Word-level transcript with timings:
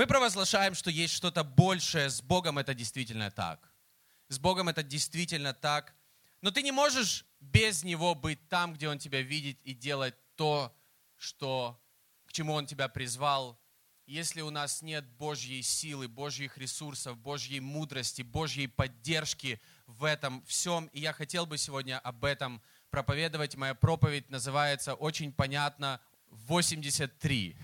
Мы 0.00 0.06
провозглашаем, 0.06 0.74
что 0.74 0.88
есть 0.90 1.12
что-то 1.12 1.44
большее. 1.44 2.08
С 2.08 2.22
Богом 2.22 2.56
это 2.56 2.72
действительно 2.72 3.30
так. 3.30 3.70
С 4.28 4.38
Богом 4.38 4.70
это 4.70 4.82
действительно 4.82 5.52
так. 5.52 5.94
Но 6.40 6.50
ты 6.50 6.62
не 6.62 6.72
можешь 6.72 7.26
без 7.38 7.84
Него 7.84 8.14
быть 8.14 8.48
там, 8.48 8.72
где 8.72 8.88
Он 8.88 8.98
тебя 8.98 9.20
видит 9.20 9.60
и 9.62 9.74
делать 9.74 10.14
то, 10.36 10.74
что, 11.18 11.78
к 12.24 12.32
чему 12.32 12.54
Он 12.54 12.64
тебя 12.64 12.88
призвал, 12.88 13.60
если 14.06 14.40
у 14.40 14.48
нас 14.48 14.80
нет 14.80 15.04
Божьей 15.18 15.60
силы, 15.60 16.08
Божьих 16.08 16.56
ресурсов, 16.56 17.18
Божьей 17.18 17.60
мудрости, 17.60 18.22
Божьей 18.22 18.68
поддержки 18.68 19.60
в 19.86 20.04
этом 20.04 20.42
всем. 20.46 20.86
И 20.94 21.00
я 21.00 21.12
хотел 21.12 21.44
бы 21.44 21.58
сегодня 21.58 21.98
об 21.98 22.24
этом 22.24 22.62
проповедовать. 22.88 23.54
Моя 23.54 23.74
проповедь 23.74 24.30
называется 24.30 24.94
очень 24.94 25.30
понятно 25.30 26.00
83. 26.30 27.54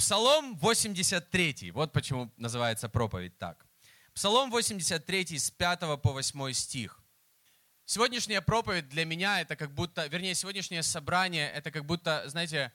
Псалом 0.00 0.56
83. 0.56 1.72
Вот 1.72 1.92
почему 1.92 2.32
называется 2.38 2.88
проповедь 2.88 3.36
так. 3.36 3.66
Псалом 4.14 4.50
83 4.50 5.38
с 5.38 5.50
5 5.50 5.80
по 6.00 6.12
8 6.12 6.52
стих. 6.54 7.02
Сегодняшняя 7.84 8.40
проповедь 8.40 8.88
для 8.88 9.04
меня 9.04 9.42
это 9.42 9.56
как 9.56 9.74
будто, 9.74 10.06
вернее, 10.06 10.34
сегодняшнее 10.34 10.82
собрание 10.82 11.50
это 11.50 11.70
как 11.70 11.84
будто, 11.84 12.26
знаете, 12.30 12.72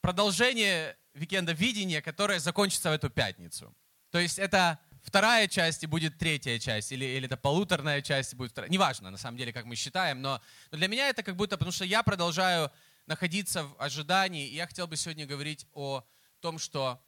продолжение 0.00 0.96
викенда 1.12 1.52
видения, 1.52 2.00
которое 2.00 2.40
закончится 2.40 2.88
в 2.88 2.94
эту 2.94 3.10
пятницу. 3.10 3.76
То 4.10 4.18
есть 4.18 4.38
это 4.38 4.78
вторая 5.02 5.46
часть 5.46 5.82
и 5.82 5.86
будет 5.86 6.16
третья 6.16 6.58
часть, 6.58 6.90
или, 6.92 7.04
или 7.04 7.26
это 7.26 7.36
полуторная 7.36 8.00
часть 8.00 8.32
и 8.32 8.36
будет 8.36 8.52
вторая. 8.52 8.70
Неважно, 8.70 9.10
на 9.10 9.18
самом 9.18 9.36
деле, 9.36 9.52
как 9.52 9.66
мы 9.66 9.76
считаем, 9.76 10.22
но, 10.22 10.40
но 10.70 10.78
для 10.78 10.88
меня 10.88 11.10
это 11.10 11.22
как 11.22 11.36
будто, 11.36 11.58
потому 11.58 11.70
что 11.70 11.84
я 11.84 12.02
продолжаю 12.02 12.72
находиться 13.06 13.64
в 13.64 13.76
ожидании, 13.78 14.48
и 14.48 14.54
я 14.54 14.66
хотел 14.66 14.86
бы 14.86 14.96
сегодня 14.96 15.26
говорить 15.26 15.66
о 15.72 16.04
том, 16.40 16.58
что 16.58 17.02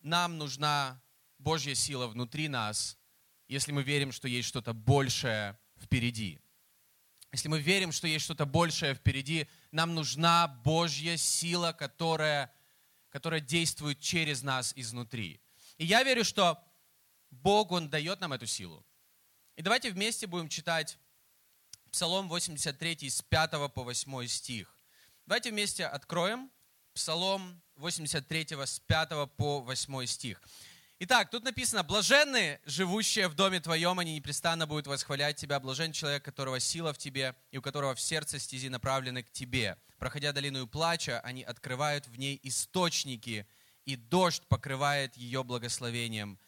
нам 0.00 0.38
нужна 0.38 1.02
Божья 1.38 1.74
сила 1.74 2.06
внутри 2.06 2.48
нас, 2.48 2.98
если 3.48 3.72
мы 3.72 3.82
верим, 3.82 4.12
что 4.12 4.28
есть 4.28 4.48
что-то 4.48 4.72
большее 4.72 5.58
впереди. 5.76 6.40
Если 7.32 7.48
мы 7.48 7.60
верим, 7.60 7.92
что 7.92 8.06
есть 8.06 8.24
что-то 8.24 8.46
большее 8.46 8.94
впереди, 8.94 9.48
нам 9.70 9.94
нужна 9.94 10.48
Божья 10.48 11.16
сила, 11.16 11.72
которая, 11.72 12.52
которая 13.10 13.40
действует 13.40 14.00
через 14.00 14.42
нас 14.42 14.72
изнутри. 14.76 15.40
И 15.76 15.84
я 15.84 16.02
верю, 16.02 16.24
что 16.24 16.62
Бог, 17.30 17.72
Он 17.72 17.90
дает 17.90 18.20
нам 18.20 18.32
эту 18.32 18.46
силу. 18.46 18.84
И 19.56 19.62
давайте 19.62 19.90
вместе 19.90 20.26
будем 20.26 20.48
читать 20.48 20.98
Псалом 21.90 22.28
83 22.28 23.10
с 23.10 23.22
5 23.22 23.50
по 23.72 23.82
8 23.82 24.26
стих. 24.26 24.75
Давайте 25.26 25.50
вместе 25.50 25.84
откроем 25.84 26.52
Псалом 26.94 27.60
83 27.74 28.46
с 28.64 28.78
5 28.78 29.08
по 29.36 29.60
8 29.60 30.06
стих. 30.06 30.40
Итак, 31.00 31.30
тут 31.30 31.42
написано, 31.42 31.82
блаженны, 31.82 32.60
живущие 32.64 33.26
в 33.26 33.34
доме 33.34 33.58
твоем, 33.58 33.98
они 33.98 34.14
непрестанно 34.14 34.68
будут 34.68 34.86
восхвалять 34.86 35.34
тебя. 35.34 35.58
Блажен 35.58 35.90
человек, 35.90 36.24
которого 36.24 36.60
сила 36.60 36.92
в 36.92 36.98
тебе, 36.98 37.34
и 37.50 37.58
у 37.58 37.62
которого 37.62 37.96
в 37.96 38.00
сердце 38.00 38.38
стези 38.38 38.68
направлены 38.68 39.24
к 39.24 39.32
тебе. 39.32 39.76
Проходя 39.98 40.30
долину 40.30 40.64
плача, 40.68 41.18
они 41.24 41.42
открывают 41.42 42.06
в 42.06 42.16
ней 42.16 42.38
источники, 42.44 43.48
и 43.84 43.96
дождь 43.96 44.44
покрывает 44.46 45.16
ее 45.16 45.42
благословением. 45.42 46.38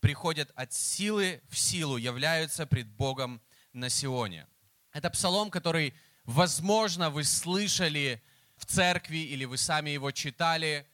Приходят 0.00 0.50
от 0.54 0.72
силы 0.72 1.42
в 1.50 1.58
силу, 1.58 1.98
являются 1.98 2.64
пред 2.64 2.88
Богом 2.88 3.42
на 3.74 3.90
Сионе. 3.90 4.46
Это 4.90 5.10
псалом, 5.10 5.50
который, 5.50 5.94
возможно, 6.24 7.10
вы 7.10 7.24
слышали 7.24 8.22
в 8.56 8.66
церкви 8.66 9.18
или 9.18 9.44
вы 9.44 9.58
сами 9.58 9.90
его 9.90 10.10
читали, 10.10 10.86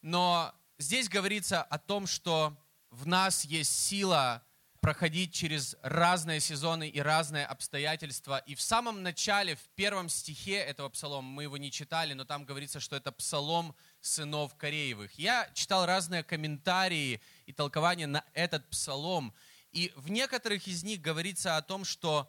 но 0.00 0.54
здесь 0.78 1.08
говорится 1.08 1.62
о 1.62 1.78
том, 1.78 2.06
что 2.06 2.56
в 2.90 3.06
нас 3.06 3.44
есть 3.44 3.72
сила 3.76 4.44
проходить 4.82 5.32
через 5.32 5.76
разные 5.82 6.40
сезоны 6.40 6.88
и 6.88 6.98
разные 6.98 7.46
обстоятельства. 7.46 8.38
И 8.38 8.56
в 8.56 8.60
самом 8.60 9.04
начале, 9.04 9.54
в 9.54 9.68
первом 9.76 10.08
стихе 10.08 10.56
этого 10.56 10.88
псалома, 10.88 11.28
мы 11.28 11.44
его 11.44 11.56
не 11.56 11.70
читали, 11.70 12.14
но 12.14 12.24
там 12.24 12.44
говорится, 12.44 12.80
что 12.80 12.96
это 12.96 13.12
псалом 13.12 13.76
сынов 14.00 14.56
Кореевых. 14.56 15.12
Я 15.16 15.48
читал 15.54 15.86
разные 15.86 16.24
комментарии 16.24 17.20
и 17.46 17.52
толкования 17.52 18.08
на 18.08 18.24
этот 18.34 18.68
псалом, 18.70 19.32
и 19.70 19.92
в 19.94 20.10
некоторых 20.10 20.66
из 20.66 20.82
них 20.82 21.00
говорится 21.00 21.56
о 21.56 21.62
том, 21.62 21.84
что 21.84 22.28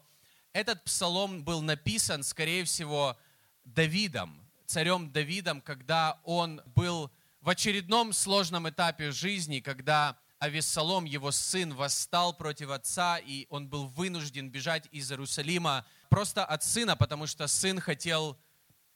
этот 0.54 0.84
псалом 0.84 1.44
был 1.44 1.60
написан, 1.60 2.22
скорее 2.22 2.64
всего, 2.64 3.18
Давидом, 3.64 4.40
царем 4.66 5.10
Давидом, 5.10 5.60
когда 5.60 6.20
он 6.24 6.62
был 6.74 7.10
в 7.40 7.48
очередном 7.50 8.12
сложном 8.12 8.68
этапе 8.68 9.10
жизни, 9.10 9.60
когда 9.60 10.16
Авессалом, 10.38 11.06
его 11.06 11.32
сын, 11.32 11.74
восстал 11.74 12.36
против 12.36 12.70
отца, 12.70 13.18
и 13.18 13.46
он 13.50 13.68
был 13.68 13.86
вынужден 13.88 14.48
бежать 14.50 14.86
из 14.92 15.10
Иерусалима 15.10 15.86
просто 16.08 16.44
от 16.44 16.62
сына, 16.62 16.96
потому 16.96 17.26
что 17.26 17.46
сын 17.48 17.80
хотел 17.80 18.38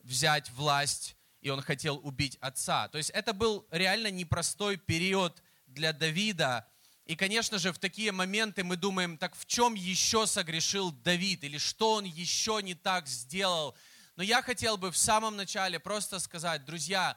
взять 0.02 0.50
власть, 0.50 1.16
и 1.40 1.50
он 1.50 1.60
хотел 1.60 1.98
убить 2.04 2.38
отца. 2.40 2.88
То 2.88 2.98
есть 2.98 3.10
это 3.10 3.32
был 3.32 3.66
реально 3.70 4.10
непростой 4.10 4.76
период 4.76 5.42
для 5.66 5.92
Давида. 5.92 6.68
И, 7.08 7.16
конечно 7.16 7.58
же, 7.58 7.72
в 7.72 7.78
такие 7.78 8.12
моменты 8.12 8.62
мы 8.62 8.76
думаем, 8.76 9.16
так 9.16 9.34
в 9.34 9.46
чем 9.46 9.72
еще 9.72 10.26
согрешил 10.26 10.92
Давид, 10.92 11.42
или 11.42 11.56
что 11.56 11.94
он 11.94 12.04
еще 12.04 12.60
не 12.62 12.74
так 12.74 13.08
сделал. 13.08 13.74
Но 14.16 14.22
я 14.22 14.42
хотел 14.42 14.76
бы 14.76 14.90
в 14.90 14.96
самом 14.98 15.34
начале 15.34 15.80
просто 15.80 16.18
сказать, 16.18 16.66
друзья, 16.66 17.16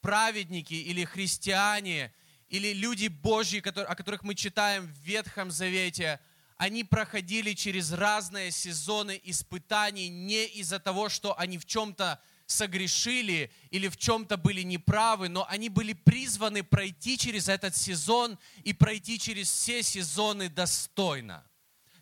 праведники 0.00 0.74
или 0.74 1.04
христиане, 1.04 2.12
или 2.48 2.72
люди 2.72 3.06
Божьи, 3.06 3.60
о 3.60 3.94
которых 3.94 4.24
мы 4.24 4.34
читаем 4.34 4.88
в 4.88 4.98
Ветхом 4.98 5.52
Завете, 5.52 6.18
они 6.56 6.82
проходили 6.82 7.52
через 7.52 7.92
разные 7.92 8.50
сезоны 8.50 9.20
испытаний 9.22 10.08
не 10.08 10.46
из-за 10.46 10.80
того, 10.80 11.08
что 11.08 11.38
они 11.38 11.58
в 11.58 11.64
чем-то 11.64 12.20
согрешили 12.46 13.52
или 13.70 13.88
в 13.88 13.96
чем-то 13.96 14.36
были 14.36 14.62
неправы, 14.62 15.28
но 15.28 15.46
они 15.48 15.68
были 15.68 15.92
призваны 15.92 16.62
пройти 16.62 17.18
через 17.18 17.48
этот 17.48 17.76
сезон 17.76 18.38
и 18.62 18.72
пройти 18.72 19.18
через 19.18 19.50
все 19.50 19.82
сезоны 19.82 20.48
достойно. 20.48 21.44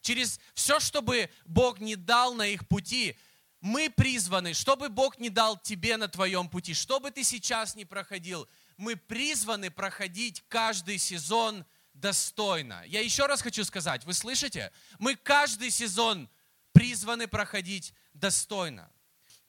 Через 0.02 0.38
все, 0.54 0.80
чтобы 0.80 1.30
Бог 1.46 1.80
не 1.80 1.96
дал 1.96 2.34
на 2.34 2.46
их 2.46 2.68
пути, 2.68 3.16
мы 3.62 3.88
призваны, 3.88 4.52
чтобы 4.52 4.90
Бог 4.90 5.18
не 5.18 5.30
дал 5.30 5.58
тебе 5.58 5.96
на 5.96 6.08
твоем 6.08 6.50
пути, 6.50 6.74
что 6.74 7.00
бы 7.00 7.10
ты 7.10 7.24
сейчас 7.24 7.74
не 7.74 7.86
проходил, 7.86 8.46
мы 8.76 8.96
призваны 8.96 9.70
проходить 9.70 10.44
каждый 10.48 10.98
сезон 10.98 11.64
достойно. 11.94 12.84
Я 12.86 13.00
еще 13.00 13.24
раз 13.24 13.40
хочу 13.40 13.64
сказать, 13.64 14.04
вы 14.04 14.12
слышите? 14.12 14.70
Мы 14.98 15.14
каждый 15.14 15.70
сезон 15.70 16.28
призваны 16.72 17.26
проходить 17.26 17.94
достойно. 18.12 18.90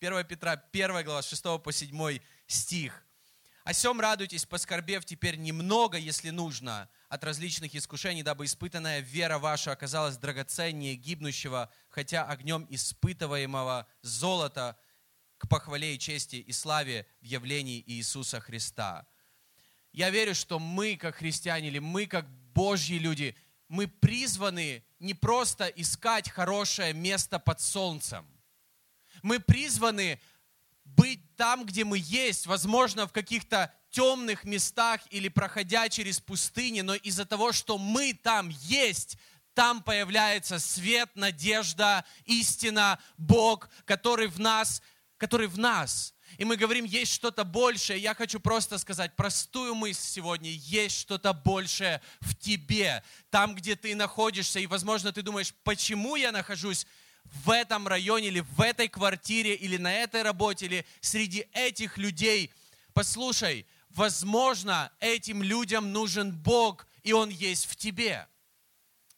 1 0.02 0.26
Петра 0.26 0.62
1 0.74 1.04
глава 1.04 1.22
6 1.22 1.44
по 1.64 1.72
7 1.72 2.20
стих. 2.48 3.06
О 3.64 3.74
сем 3.74 4.00
радуйтесь, 4.00 4.46
поскорбев 4.46 5.06
теперь 5.06 5.38
немного, 5.38 5.98
если 5.98 6.30
нужно, 6.30 6.90
от 7.10 7.24
различных 7.24 7.74
искушений, 7.74 8.22
дабы 8.22 8.46
испытанная 8.46 9.00
вера 9.00 9.40
ваша 9.40 9.72
оказалась 9.72 10.18
драгоценнее 10.18 10.96
гибнущего, 10.96 11.72
хотя 11.90 12.26
огнем 12.26 12.68
испытываемого 12.70 13.88
золота 14.02 14.78
к 15.38 15.48
похвале 15.48 15.96
и 15.96 16.00
чести 16.00 16.36
и 16.36 16.52
славе 16.52 17.08
в 17.22 17.26
явлении 17.26 17.84
Иисуса 17.88 18.40
Христа. 18.40 19.08
Я 19.94 20.10
верю, 20.10 20.36
что 20.36 20.60
мы, 20.60 20.98
как 20.98 21.16
христиане, 21.16 21.70
или 21.70 21.80
мы, 21.80 22.06
как 22.06 22.30
Божьи 22.54 22.98
люди, 22.98 23.36
мы 23.70 23.88
призваны 23.88 24.84
не 25.00 25.14
просто 25.14 25.68
искать 25.68 26.30
хорошее 26.30 26.94
место 26.94 27.40
под 27.40 27.62
солнцем. 27.62 28.35
Мы 29.26 29.40
призваны 29.40 30.22
быть 30.84 31.20
там, 31.36 31.66
где 31.66 31.84
мы 31.84 31.98
есть, 32.00 32.46
возможно, 32.46 33.08
в 33.08 33.12
каких-то 33.12 33.74
темных 33.90 34.44
местах 34.44 35.02
или 35.10 35.30
проходя 35.30 35.90
через 35.90 36.20
пустыни, 36.20 36.82
но 36.82 36.94
из-за 36.94 37.26
того, 37.26 37.52
что 37.52 37.80
мы 37.80 38.14
там 38.14 38.50
есть, 38.50 39.18
там 39.56 39.82
появляется 39.82 40.60
свет, 40.60 41.10
надежда, 41.16 42.06
истина, 42.26 43.00
Бог, 43.18 43.72
который 43.86 44.28
в 44.28 44.40
нас, 44.40 44.84
который 45.18 45.48
в 45.48 45.58
нас. 45.58 46.14
И 46.38 46.46
мы 46.46 46.56
говорим, 46.56 46.86
есть 46.86 47.12
что-то 47.12 47.44
большее. 47.44 47.98
Я 47.98 48.14
хочу 48.14 48.40
просто 48.40 48.78
сказать 48.78 49.16
простую 49.16 49.74
мысль 49.74 50.08
сегодня. 50.08 50.52
Есть 50.52 51.00
что-то 51.00 51.34
большее 51.34 52.00
в 52.20 52.36
тебе. 52.36 53.04
Там, 53.32 53.56
где 53.56 53.76
ты 53.76 53.96
находишься. 53.96 54.60
И, 54.60 54.68
возможно, 54.68 55.12
ты 55.12 55.24
думаешь, 55.24 55.52
почему 55.64 56.16
я 56.16 56.32
нахожусь 56.32 56.86
в 57.26 57.50
этом 57.50 57.88
районе 57.88 58.28
или 58.28 58.40
в 58.40 58.62
этой 58.62 58.88
квартире 58.88 59.56
или 59.56 59.78
на 59.78 59.94
этой 59.94 60.22
работе 60.22 60.66
или 60.66 60.86
среди 61.02 61.48
этих 61.54 61.98
людей. 61.98 62.52
Послушай, 62.94 63.66
возможно, 63.90 64.92
этим 65.00 65.44
людям 65.44 65.92
нужен 65.92 66.32
Бог, 66.32 66.88
и 67.04 67.14
Он 67.14 67.30
есть 67.30 67.66
в 67.66 67.76
тебе. 67.76 68.28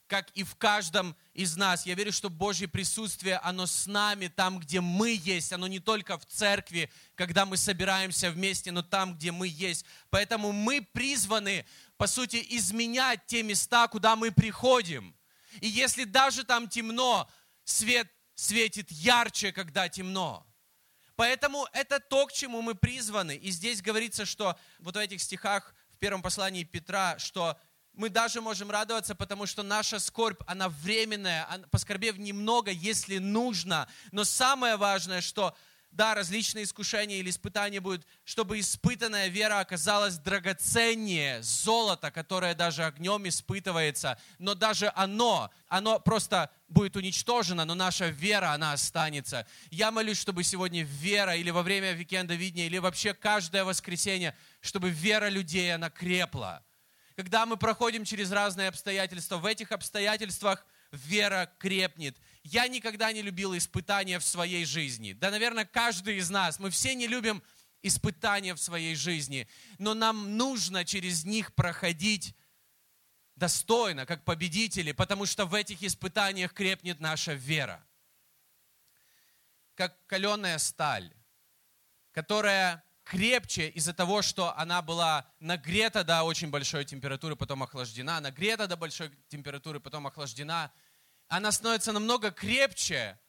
как 0.08 0.30
и 0.32 0.44
в 0.44 0.56
каждом 0.56 1.16
из 1.34 1.56
нас. 1.58 1.86
Я 1.86 1.94
верю, 1.94 2.12
что 2.12 2.30
Божье 2.30 2.68
присутствие, 2.68 3.38
оно 3.38 3.68
с 3.68 3.88
нами, 3.88 4.28
там, 4.28 4.60
где 4.60 4.82
мы 4.82 5.20
есть. 5.22 5.54
Оно 5.54 5.68
не 5.68 5.80
только 5.80 6.18
в 6.18 6.26
церкви, 6.26 6.90
когда 7.16 7.46
мы 7.46 7.58
собираемся 7.58 8.32
вместе, 8.32 8.72
но 8.72 8.82
там, 8.82 9.16
где 9.16 9.32
мы 9.32 9.48
есть. 9.48 9.86
Поэтому 10.10 10.52
мы 10.52 10.82
призваны, 10.82 11.66
по 11.98 12.08
сути, 12.08 12.44
изменять 12.50 13.26
те 13.28 13.44
места, 13.44 13.88
куда 13.88 14.16
мы 14.16 14.32
приходим. 14.32 15.16
И 15.60 15.68
если 15.68 16.06
даже 16.06 16.44
там 16.44 16.70
темно, 16.70 17.30
свет 17.68 18.08
светит 18.36 18.92
ярче, 18.92 19.52
когда 19.52 19.90
темно. 19.90 20.46
Поэтому 21.16 21.68
это 21.74 22.00
то, 22.00 22.28
к 22.28 22.34
чему 22.34 22.62
мы 22.62 22.76
призваны. 22.76 23.36
И 23.36 23.50
здесь 23.50 23.82
говорится, 23.82 24.26
что 24.26 24.58
вот 24.80 24.96
в 24.96 25.00
этих 25.00 25.22
стихах 25.22 25.74
в 25.90 25.98
первом 25.98 26.22
послании 26.22 26.64
Петра, 26.64 27.18
что 27.18 27.60
мы 27.94 28.10
даже 28.10 28.40
можем 28.40 28.70
радоваться, 28.70 29.16
потому 29.16 29.48
что 29.48 29.64
наша 29.64 29.98
скорбь, 29.98 30.40
она 30.46 30.70
временная, 30.70 31.48
поскорбев 31.72 32.18
немного, 32.18 32.70
если 32.70 33.18
нужно. 33.18 33.90
Но 34.12 34.24
самое 34.24 34.78
важное, 34.78 35.22
что 35.22 35.58
да, 35.98 36.14
различные 36.14 36.64
искушения 36.64 37.18
или 37.18 37.32
испытания 37.32 37.80
будут, 37.80 38.06
чтобы 38.24 38.60
испытанная 38.60 39.30
вера 39.30 39.60
оказалась 39.60 40.20
драгоценнее 40.20 41.42
золота, 41.42 42.12
которое 42.12 42.54
даже 42.54 42.86
огнем 42.86 43.28
испытывается. 43.28 44.20
Но 44.38 44.54
даже 44.54 44.92
оно, 44.96 45.50
оно 45.68 46.00
просто 46.00 46.52
будет 46.68 46.96
уничтожено, 46.96 47.66
но 47.66 47.74
наша 47.74 48.10
вера, 48.10 48.52
она 48.52 48.74
останется. 48.74 49.48
Я 49.72 49.90
молюсь, 49.90 50.20
чтобы 50.20 50.44
сегодня 50.44 50.84
вера 50.84 51.36
или 51.36 51.50
во 51.50 51.64
время 51.64 51.94
викенда 51.94 52.36
видения, 52.36 52.68
или 52.68 52.78
вообще 52.78 53.16
каждое 53.16 53.64
воскресенье, 53.64 54.36
чтобы 54.62 54.92
вера 54.92 55.30
людей, 55.30 55.74
она 55.74 55.90
крепла. 55.90 56.64
Когда 57.16 57.48
мы 57.48 57.58
проходим 57.58 58.06
через 58.06 58.32
разные 58.32 58.68
обстоятельства, 58.68 59.38
в 59.38 59.48
этих 59.48 59.72
обстоятельствах 59.72 60.64
вера 60.92 61.52
крепнет. 61.58 62.16
Я 62.50 62.70
никогда 62.70 63.12
не 63.12 63.22
любил 63.22 63.58
испытания 63.58 64.20
в 64.20 64.24
своей 64.24 64.64
жизни. 64.64 65.12
Да, 65.12 65.32
наверное, 65.32 65.66
каждый 65.66 66.18
из 66.18 66.30
нас. 66.30 66.60
Мы 66.60 66.70
все 66.70 66.96
не 66.96 67.06
любим 67.06 67.44
испытания 67.82 68.56
в 68.56 68.62
своей 68.62 68.96
жизни. 68.96 69.50
Но 69.80 69.94
нам 69.94 70.38
нужно 70.38 70.86
через 70.86 71.26
них 71.26 71.54
проходить 71.54 72.34
достойно, 73.36 74.06
как 74.06 74.24
победители, 74.24 74.94
потому 74.94 75.26
что 75.26 75.46
в 75.46 75.54
этих 75.54 75.84
испытаниях 75.84 76.54
крепнет 76.54 77.02
наша 77.02 77.34
вера. 77.34 77.86
Как 79.76 80.06
каленая 80.06 80.58
сталь, 80.58 81.14
которая 82.14 82.82
крепче 83.04 83.68
из-за 83.72 83.94
того, 83.94 84.22
что 84.22 84.58
она 84.58 84.82
была 84.82 85.30
нагрета 85.42 86.06
до 86.06 86.24
очень 86.24 86.50
большой 86.50 86.86
температуры, 86.86 87.36
потом 87.36 87.62
охлаждена, 87.64 88.22
нагрета 88.22 88.68
до 88.68 88.78
большой 88.78 89.12
температуры, 89.28 89.82
потом 89.82 90.08
охлаждена. 90.08 90.72
Она 91.28 91.52
становится 91.52 91.92
намного 91.92 92.32
крепче 92.32 93.20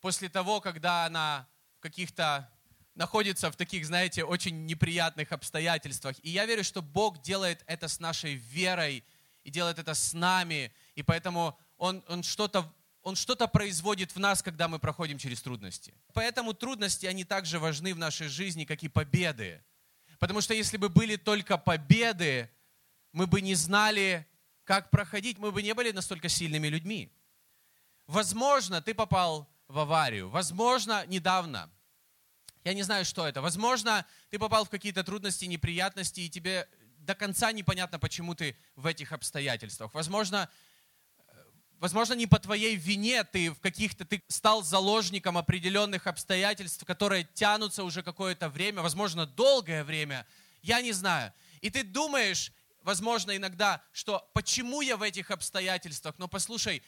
после 0.00 0.28
того, 0.28 0.60
когда 0.60 1.06
она 1.06 1.48
каких-то 1.80 2.50
находится 2.94 3.50
в 3.50 3.56
таких, 3.56 3.86
знаете, 3.86 4.24
очень 4.24 4.66
неприятных 4.66 5.32
обстоятельствах. 5.32 6.16
И 6.22 6.30
я 6.30 6.46
верю, 6.46 6.64
что 6.64 6.82
Бог 6.82 7.22
делает 7.22 7.62
это 7.66 7.88
с 7.88 8.00
нашей 8.00 8.34
верой 8.34 9.04
и 9.44 9.50
делает 9.50 9.78
это 9.78 9.94
с 9.94 10.12
нами. 10.12 10.72
И 10.94 11.02
поэтому 11.02 11.58
Он, 11.78 12.04
он 12.08 12.22
что-то 12.22 12.72
он 13.02 13.16
что-то 13.16 13.48
производит 13.48 14.14
в 14.14 14.20
нас, 14.20 14.42
когда 14.42 14.68
мы 14.68 14.78
проходим 14.78 15.18
через 15.18 15.42
трудности. 15.42 15.92
Поэтому 16.12 16.54
трудности, 16.54 17.06
они 17.06 17.24
также 17.24 17.58
важны 17.58 17.94
в 17.94 17.98
нашей 17.98 18.28
жизни, 18.28 18.64
как 18.64 18.82
и 18.84 18.88
победы. 18.88 19.60
Потому 20.20 20.40
что 20.40 20.54
если 20.54 20.76
бы 20.76 20.88
были 20.88 21.16
только 21.16 21.58
победы, 21.58 22.48
мы 23.10 23.26
бы 23.26 23.40
не 23.40 23.56
знали, 23.56 24.24
как 24.62 24.90
проходить, 24.90 25.38
мы 25.38 25.50
бы 25.50 25.64
не 25.64 25.74
были 25.74 25.90
настолько 25.90 26.28
сильными 26.28 26.68
людьми. 26.68 27.12
Возможно, 28.06 28.82
ты 28.82 28.94
попал 28.94 29.48
в 29.68 29.78
аварию. 29.78 30.28
Возможно, 30.28 31.06
недавно. 31.06 31.70
Я 32.64 32.74
не 32.74 32.82
знаю, 32.82 33.04
что 33.04 33.26
это. 33.26 33.40
Возможно, 33.40 34.06
ты 34.30 34.38
попал 34.38 34.64
в 34.64 34.70
какие-то 34.70 35.02
трудности, 35.02 35.46
неприятности, 35.46 36.20
и 36.20 36.30
тебе 36.30 36.68
до 36.98 37.14
конца 37.14 37.50
непонятно, 37.52 37.98
почему 37.98 38.34
ты 38.34 38.56
в 38.76 38.86
этих 38.86 39.12
обстоятельствах. 39.12 39.92
Возможно, 39.94 40.48
Возможно, 41.82 42.14
не 42.14 42.28
по 42.28 42.38
твоей 42.38 42.76
вине 42.76 43.24
ты 43.24 43.50
в 43.50 43.58
каких-то, 43.58 44.04
ты 44.04 44.22
стал 44.28 44.62
заложником 44.62 45.36
определенных 45.36 46.06
обстоятельств, 46.06 46.84
которые 46.84 47.24
тянутся 47.34 47.82
уже 47.82 48.04
какое-то 48.04 48.48
время, 48.48 48.82
возможно, 48.82 49.26
долгое 49.26 49.82
время, 49.82 50.24
я 50.62 50.80
не 50.80 50.92
знаю. 50.92 51.32
И 51.60 51.70
ты 51.70 51.82
думаешь, 51.82 52.52
возможно, 52.82 53.36
иногда, 53.36 53.82
что 53.90 54.30
почему 54.32 54.80
я 54.80 54.96
в 54.96 55.02
этих 55.02 55.32
обстоятельствах? 55.32 56.14
Но 56.18 56.28
послушай, 56.28 56.84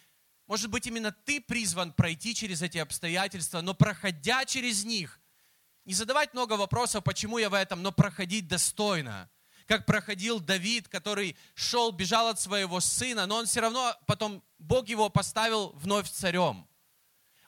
может 0.47 0.71
быть, 0.71 0.87
именно 0.87 1.13
ты 1.13 1.41
призван 1.41 1.93
пройти 1.93 2.35
через 2.35 2.63
эти 2.63 2.79
обстоятельства, 2.79 3.61
но 3.61 3.75
проходя 3.75 4.45
через 4.45 4.85
них, 4.85 5.21
не 5.85 5.95
задавать 5.95 6.33
много 6.35 6.55
вопросов, 6.55 7.05
почему 7.05 7.39
я 7.39 7.51
в 7.51 7.55
этом, 7.55 7.83
но 7.83 7.93
проходить 7.93 8.49
достойно 8.49 9.31
как 9.67 9.87
проходил 9.87 10.41
Давид, 10.41 10.89
который 10.89 11.37
шел, 11.55 11.91
бежал 11.91 12.29
от 12.29 12.41
своего 12.41 12.81
сына, 12.81 13.27
но 13.27 13.37
он 13.37 13.47
все 13.47 13.61
равно 13.61 13.97
потом, 14.07 14.43
Бог 14.59 14.89
его 14.89 15.09
поставил 15.09 15.71
вновь 15.77 16.11
царем. 16.11 16.69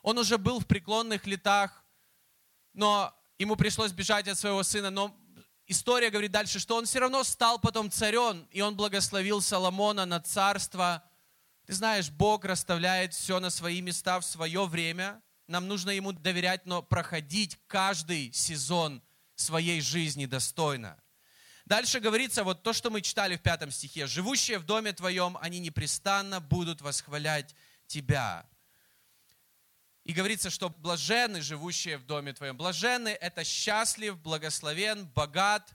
Он 0.02 0.19
уже 0.19 0.38
был 0.38 0.60
в 0.60 0.66
преклонных 0.66 1.26
летах, 1.26 1.84
но 2.72 3.14
ему 3.38 3.56
пришлось 3.56 3.93
бежать 3.93 4.28
от 4.28 4.38
своего 4.38 4.62
сына, 4.62 4.90
но 4.90 5.14
история 5.66 6.10
говорит 6.10 6.32
дальше, 6.32 6.58
что 6.58 6.76
он 6.76 6.87
все 6.87 7.00
равно 7.00 7.22
стал 7.25 7.58
потом 7.58 7.90
царем, 7.90 8.46
и 8.50 8.60
он 8.60 8.76
благословил 8.76 9.40
Соломона 9.40 10.06
на 10.06 10.20
царство. 10.20 11.02
Ты 11.66 11.74
знаешь, 11.74 12.10
Бог 12.10 12.44
расставляет 12.44 13.12
все 13.12 13.40
на 13.40 13.50
свои 13.50 13.80
места 13.80 14.20
в 14.20 14.24
свое 14.24 14.66
время. 14.66 15.20
Нам 15.48 15.66
нужно 15.66 15.90
ему 15.90 16.12
доверять, 16.12 16.64
но 16.64 16.80
проходить 16.80 17.58
каждый 17.66 18.32
сезон 18.32 19.02
своей 19.34 19.80
жизни 19.80 20.26
достойно. 20.26 20.96
Дальше 21.64 21.98
говорится 21.98 22.44
вот 22.44 22.62
то, 22.62 22.72
что 22.72 22.88
мы 22.90 23.02
читали 23.02 23.36
в 23.36 23.42
пятом 23.42 23.72
стихе. 23.72 24.06
«Живущие 24.06 24.60
в 24.60 24.64
доме 24.64 24.92
твоем, 24.92 25.36
они 25.40 25.58
непрестанно 25.58 26.40
будут 26.40 26.80
восхвалять 26.82 27.56
тебя». 27.88 28.48
И 30.04 30.12
говорится, 30.12 30.50
что 30.50 30.70
блаженны, 30.70 31.42
живущие 31.42 31.98
в 31.98 32.06
доме 32.06 32.32
твоем. 32.32 32.56
Блаженны– 32.56 33.08
это 33.20 33.42
счастлив, 33.42 34.16
благословен, 34.19 35.08
богат 35.08 35.74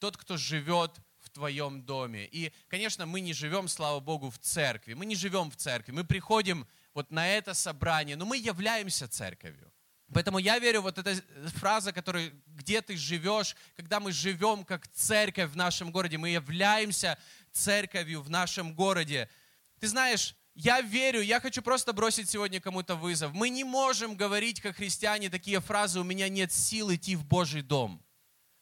тот, 0.00 0.16
кто 0.16 0.36
живет 0.36 0.98
в 1.28 1.34
твоем 1.34 1.82
доме. 1.82 2.26
И, 2.26 2.52
конечно, 2.68 3.06
мы 3.06 3.20
не 3.20 3.32
живем, 3.32 3.68
слава 3.68 4.00
Богу, 4.00 4.30
в 4.30 4.38
церкви. 4.38 4.94
Мы 4.94 5.06
не 5.06 5.14
живем 5.14 5.50
в 5.50 5.56
церкви. 5.56 5.92
Мы 5.92 6.04
приходим 6.04 6.66
вот 6.94 7.10
на 7.10 7.28
это 7.28 7.54
собрание, 7.54 8.16
но 8.16 8.24
мы 8.24 8.38
являемся 8.38 9.06
церковью. 9.08 9.70
Поэтому 10.12 10.38
я 10.38 10.58
верю, 10.58 10.80
вот 10.80 10.96
эта 10.96 11.14
фраза, 11.56 11.92
которая, 11.92 12.32
где 12.46 12.80
ты 12.80 12.96
живешь, 12.96 13.54
когда 13.76 14.00
мы 14.00 14.10
живем 14.10 14.64
как 14.64 14.88
церковь 14.88 15.50
в 15.50 15.56
нашем 15.56 15.92
городе, 15.92 16.16
мы 16.16 16.30
являемся 16.30 17.18
церковью 17.52 18.22
в 18.22 18.30
нашем 18.30 18.74
городе. 18.74 19.28
Ты 19.80 19.88
знаешь, 19.88 20.34
я 20.54 20.80
верю, 20.80 21.20
я 21.20 21.40
хочу 21.40 21.60
просто 21.60 21.92
бросить 21.92 22.30
сегодня 22.30 22.58
кому-то 22.58 22.96
вызов. 22.96 23.34
Мы 23.34 23.50
не 23.50 23.64
можем 23.64 24.16
говорить, 24.16 24.62
как 24.62 24.76
христиане, 24.76 25.28
такие 25.28 25.60
фразы, 25.60 26.00
у 26.00 26.04
меня 26.04 26.28
нет 26.30 26.52
сил 26.52 26.92
идти 26.92 27.14
в 27.14 27.24
Божий 27.26 27.62
дом. 27.62 28.02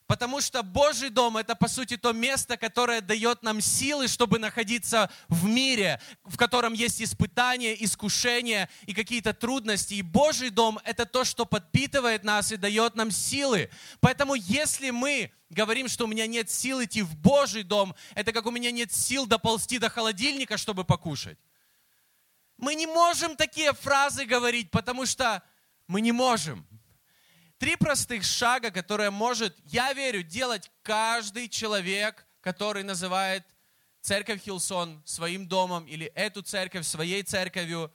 Потому 0.06 0.40
что 0.40 0.62
Божий 0.62 1.10
дом– 1.10 1.36
это, 1.38 1.56
по 1.56 1.66
сути, 1.66 1.96
то 1.96 2.12
место, 2.12 2.56
которое 2.56 3.00
дает 3.00 3.42
нам 3.42 3.60
силы, 3.60 4.06
чтобы 4.06 4.38
находиться 4.38 5.10
в 5.28 5.46
мире, 5.46 6.00
в 6.22 6.36
котором 6.36 6.74
есть 6.74 7.02
испытания, 7.02 7.74
искушения 7.82 8.68
и 8.86 8.94
какие-то 8.94 9.34
трудности. 9.34 9.94
И 9.94 10.02
Божий 10.02 10.50
дом– 10.50 10.78
это 10.84 11.06
то, 11.06 11.24
что 11.24 11.44
подпитывает 11.44 12.22
нас 12.22 12.52
и 12.52 12.56
дает 12.56 12.94
нам 12.94 13.10
силы. 13.10 13.68
Поэтому 13.98 14.36
если 14.36 14.90
мы 14.90 15.32
говорим, 15.50 15.88
что 15.88 16.04
у 16.04 16.08
меня 16.08 16.28
нет 16.28 16.50
сил 16.50 16.84
идти 16.84 17.02
в 17.02 17.16
Божий 17.16 17.64
дом, 17.64 17.94
это 18.14 18.32
как 18.32 18.46
у 18.46 18.52
меня 18.52 18.70
нет 18.70 18.92
сил 18.92 19.26
доползти 19.26 19.78
до 19.78 19.88
холодильника, 19.88 20.56
чтобы 20.56 20.84
покушать. 20.84 21.38
Мы 22.58 22.76
не 22.76 22.86
можем 22.86 23.34
такие 23.34 23.72
фразы 23.72 24.24
говорить, 24.24 24.70
потому 24.70 25.04
что 25.04 25.42
мы 25.88 26.00
не 26.00 26.12
можем. 26.12 26.64
Три 27.58 27.76
простых 27.76 28.24
шага, 28.24 28.70
которые 28.70 29.10
может, 29.10 29.56
я 29.64 29.92
верю, 29.92 30.22
делать 30.22 30.70
каждый 30.82 31.48
человек, 31.48 32.26
который 32.40 32.82
называет 32.82 33.44
церковь 34.02 34.42
Хилсон 34.42 35.02
своим 35.04 35.48
домом 35.48 35.86
или 35.86 36.06
эту 36.14 36.42
церковь 36.42 36.86
своей 36.86 37.22
церковью. 37.22 37.92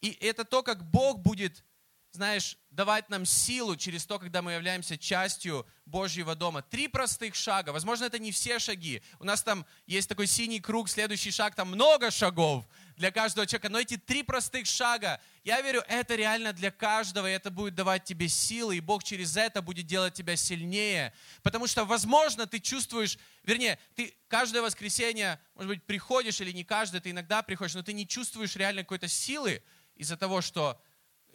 И 0.00 0.10
это 0.20 0.44
то, 0.44 0.62
как 0.62 0.84
Бог 0.90 1.18
будет 1.18 1.64
знаешь, 2.12 2.58
давать 2.70 3.08
нам 3.08 3.24
силу 3.24 3.74
через 3.74 4.04
то, 4.04 4.18
когда 4.18 4.42
мы 4.42 4.52
являемся 4.52 4.98
частью 4.98 5.66
Божьего 5.86 6.34
дома. 6.34 6.62
Три 6.62 6.86
простых 6.86 7.34
шага. 7.34 7.70
Возможно, 7.70 8.04
это 8.04 8.18
не 8.18 8.32
все 8.32 8.58
шаги. 8.58 9.02
У 9.18 9.24
нас 9.24 9.42
там 9.42 9.64
есть 9.86 10.10
такой 10.10 10.26
синий 10.26 10.60
круг, 10.60 10.90
следующий 10.90 11.30
шаг, 11.30 11.54
там 11.54 11.68
много 11.68 12.10
шагов 12.10 12.66
для 13.02 13.10
каждого 13.10 13.48
человека. 13.48 13.68
Но 13.68 13.80
эти 13.80 13.96
три 13.96 14.22
простых 14.22 14.64
шага, 14.64 15.20
я 15.42 15.60
верю, 15.60 15.82
это 15.88 16.14
реально 16.14 16.52
для 16.52 16.70
каждого, 16.70 17.28
и 17.28 17.34
это 17.34 17.50
будет 17.50 17.74
давать 17.74 18.04
тебе 18.04 18.28
силы, 18.28 18.76
и 18.76 18.80
Бог 18.80 19.02
через 19.02 19.36
это 19.36 19.60
будет 19.60 19.86
делать 19.86 20.14
тебя 20.14 20.36
сильнее. 20.36 21.12
Потому 21.42 21.66
что, 21.66 21.84
возможно, 21.84 22.46
ты 22.46 22.60
чувствуешь, 22.60 23.18
вернее, 23.42 23.80
ты 23.96 24.14
каждое 24.28 24.62
воскресенье, 24.62 25.40
может 25.56 25.68
быть, 25.68 25.82
приходишь 25.82 26.40
или 26.40 26.52
не 26.52 26.62
каждое, 26.62 27.00
ты 27.00 27.10
иногда 27.10 27.42
приходишь, 27.42 27.74
но 27.74 27.82
ты 27.82 27.92
не 27.92 28.06
чувствуешь 28.06 28.54
реально 28.54 28.82
какой-то 28.82 29.08
силы 29.08 29.64
из-за 29.96 30.16
того, 30.16 30.40
что 30.40 30.80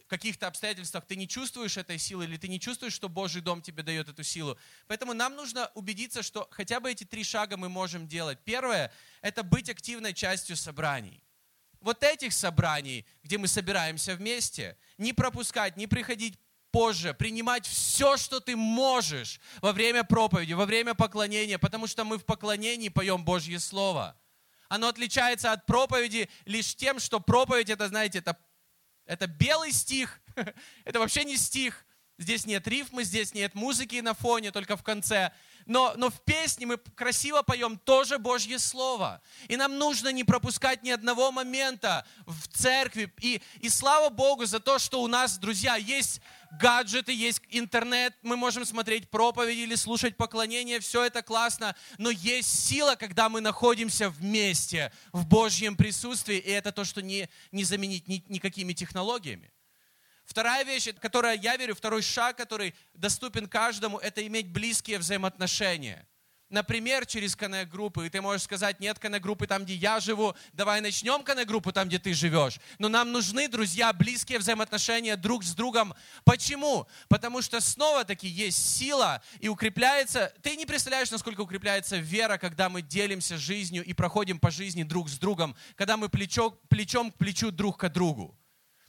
каких-то 0.07 0.47
обстоятельствах 0.47 1.05
ты 1.05 1.17
не 1.17 1.27
чувствуешь 1.27 1.75
этой 1.75 1.97
силы, 1.97 2.23
или 2.23 2.37
ты 2.37 2.47
не 2.47 2.61
чувствуешь, 2.61 2.93
что 2.93 3.09
Божий 3.09 3.41
дом 3.41 3.61
тебе 3.61 3.83
дает 3.83 4.07
эту 4.07 4.23
силу. 4.23 4.57
Поэтому 4.87 5.13
нам 5.13 5.35
нужно 5.35 5.69
убедиться, 5.75 6.23
что 6.23 6.47
хотя 6.49 6.79
бы 6.79 6.89
эти 6.89 7.03
три 7.03 7.25
шага 7.25 7.57
мы 7.57 7.67
можем 7.67 8.07
делать. 8.07 8.39
Первое– 8.45 8.93
это 9.21 9.43
быть 9.43 9.69
активной 9.69 10.13
частью 10.13 10.55
собраний. 10.55 11.21
Вот 11.81 12.03
этих 12.03 12.33
собраний, 12.33 13.05
где 13.23 13.37
мы 13.37 13.47
собираемся 13.47 14.15
вместе, 14.15 14.77
не 14.97 15.13
пропускать, 15.13 15.77
не 15.77 15.87
приходить 15.87 16.37
позже, 16.71 17.13
принимать 17.13 17.65
все, 17.65 18.17
что 18.17 18.39
ты 18.39 18.55
можешь 18.55 19.39
во 19.61 19.73
время 19.73 20.03
проповеди, 20.03 20.53
во 20.53 20.65
время 20.65 20.93
поклонения, 20.93 21.57
потому 21.57 21.87
что 21.87 22.03
мы 22.03 22.17
в 22.17 22.25
поклонении 22.25 22.89
поем 22.89 23.23
Божье 23.23 23.59
Слово. 23.59 24.19
Оно 24.69 24.89
отличается 24.89 25.53
от 25.53 25.65
проповеди 25.65 26.29
лишь 26.45 26.75
тем, 26.75 26.99
что 26.99 27.19
проповедь, 27.19 27.69
это, 27.69 27.87
знаете, 27.87 28.19
это 28.19 28.37
это 29.07 29.25
белый 29.25 29.71
стих, 29.71 30.19
это 30.85 30.99
вообще 30.99 31.23
не 31.23 31.37
стих. 31.37 31.85
Здесь 32.19 32.45
нет 32.45 32.67
рифмы, 32.67 33.03
здесь 33.03 33.33
нет 33.33 33.55
музыки 33.55 33.99
на 34.01 34.13
фоне, 34.13 34.51
только 34.51 34.75
в 34.75 34.83
конце. 34.83 35.31
Но, 35.67 35.93
но 35.97 36.09
в 36.09 36.21
песне 36.21 36.65
мы 36.65 36.77
красиво 36.77 37.41
поем 37.41 37.77
тоже 37.77 38.17
Божье 38.17 38.57
Слово. 38.57 39.21
И 39.49 39.57
нам 39.57 39.77
нужно 39.77 40.13
не 40.13 40.23
пропускать 40.23 40.81
ни 40.81 40.89
одного 40.89 41.31
момента 41.31 42.07
в 42.25 42.47
церкви. 42.47 43.13
И, 43.19 43.41
и 43.59 43.69
слава 43.69 44.09
Богу 44.09 44.45
за 44.45 44.61
то, 44.61 44.79
что 44.79 45.03
у 45.03 45.07
нас, 45.07 45.37
друзья, 45.37 45.75
есть 45.75 46.21
гаджеты, 46.51 47.13
есть 47.13 47.41
интернет, 47.49 48.15
мы 48.21 48.37
можем 48.37 48.63
смотреть 48.63 49.09
проповеди 49.09 49.59
или 49.59 49.75
слушать 49.75 50.15
поклонение, 50.15 50.79
все 50.79 51.03
это 51.03 51.21
классно, 51.21 51.75
но 51.97 52.09
есть 52.09 52.67
сила, 52.67 52.95
когда 52.95 53.27
мы 53.27 53.41
находимся 53.41 54.09
вместе 54.09 54.93
в 55.11 55.27
Божьем 55.27 55.75
присутствии, 55.75 56.37
и 56.37 56.49
это 56.49 56.71
то, 56.71 56.85
что 56.85 57.01
не, 57.01 57.29
не 57.51 57.65
заменить 57.65 58.07
ни, 58.07 58.23
никакими 58.29 58.71
технологиями. 58.71 59.51
Вторая 60.27 60.63
вещь, 60.63 60.89
которая, 60.99 61.35
я 61.35 61.57
верю, 61.57 61.73
второй 61.73 62.03
шаг, 62.03 62.37
который 62.37 62.75
доступен 62.93 63.47
каждому, 63.47 63.97
это 63.97 64.25
иметь 64.27 64.51
близкие 64.51 64.99
взаимоотношения– 64.99 66.07
например, 66.49 67.05
через 67.05 67.35
коннект-группы, 67.35 68.05
и 68.05 68.09
ты 68.09 68.21
можешь 68.21 68.43
сказать, 68.43 68.79
нет 68.79 68.99
коннект-группы 68.99 69.47
там, 69.47 69.63
где 69.63 69.75
я 69.75 69.99
живу, 69.99 70.35
давай 70.53 70.81
начнем 70.81 71.23
коннект-группу 71.23 71.71
там, 71.71 71.87
где 71.87 71.99
ты 71.99 72.13
живешь. 72.13 72.59
Но 72.79 72.89
нам 72.89 73.11
нужны, 73.11 73.47
друзья, 73.47 73.91
близкие 73.93 74.39
взаимоотношения 74.39 75.15
друг 75.15 75.43
с 75.43 75.53
другом. 75.53 75.93
Почему? 76.23 76.87
Потому 77.09 77.41
что 77.41 77.59
снова-таки 77.59 78.27
есть 78.27 78.77
сила 78.77 79.21
и 79.39 79.47
укрепляется, 79.47 80.33
ты 80.41 80.55
не 80.55 80.65
представляешь, 80.65 81.11
насколько 81.11 81.41
укрепляется 81.41 81.97
вера, 81.97 82.37
когда 82.37 82.69
мы 82.69 82.81
делимся 82.81 83.37
жизнью 83.37 83.83
и 83.83 83.93
проходим 83.93 84.39
по 84.39 84.51
жизни 84.51 84.83
друг 84.83 85.09
с 85.09 85.17
другом, 85.17 85.55
когда 85.75 85.97
мы 85.97 86.09
плечо, 86.09 86.51
плечом 86.69 87.11
к 87.11 87.17
плечу 87.17 87.51
друг 87.51 87.77
к 87.77 87.89
другу 87.89 88.37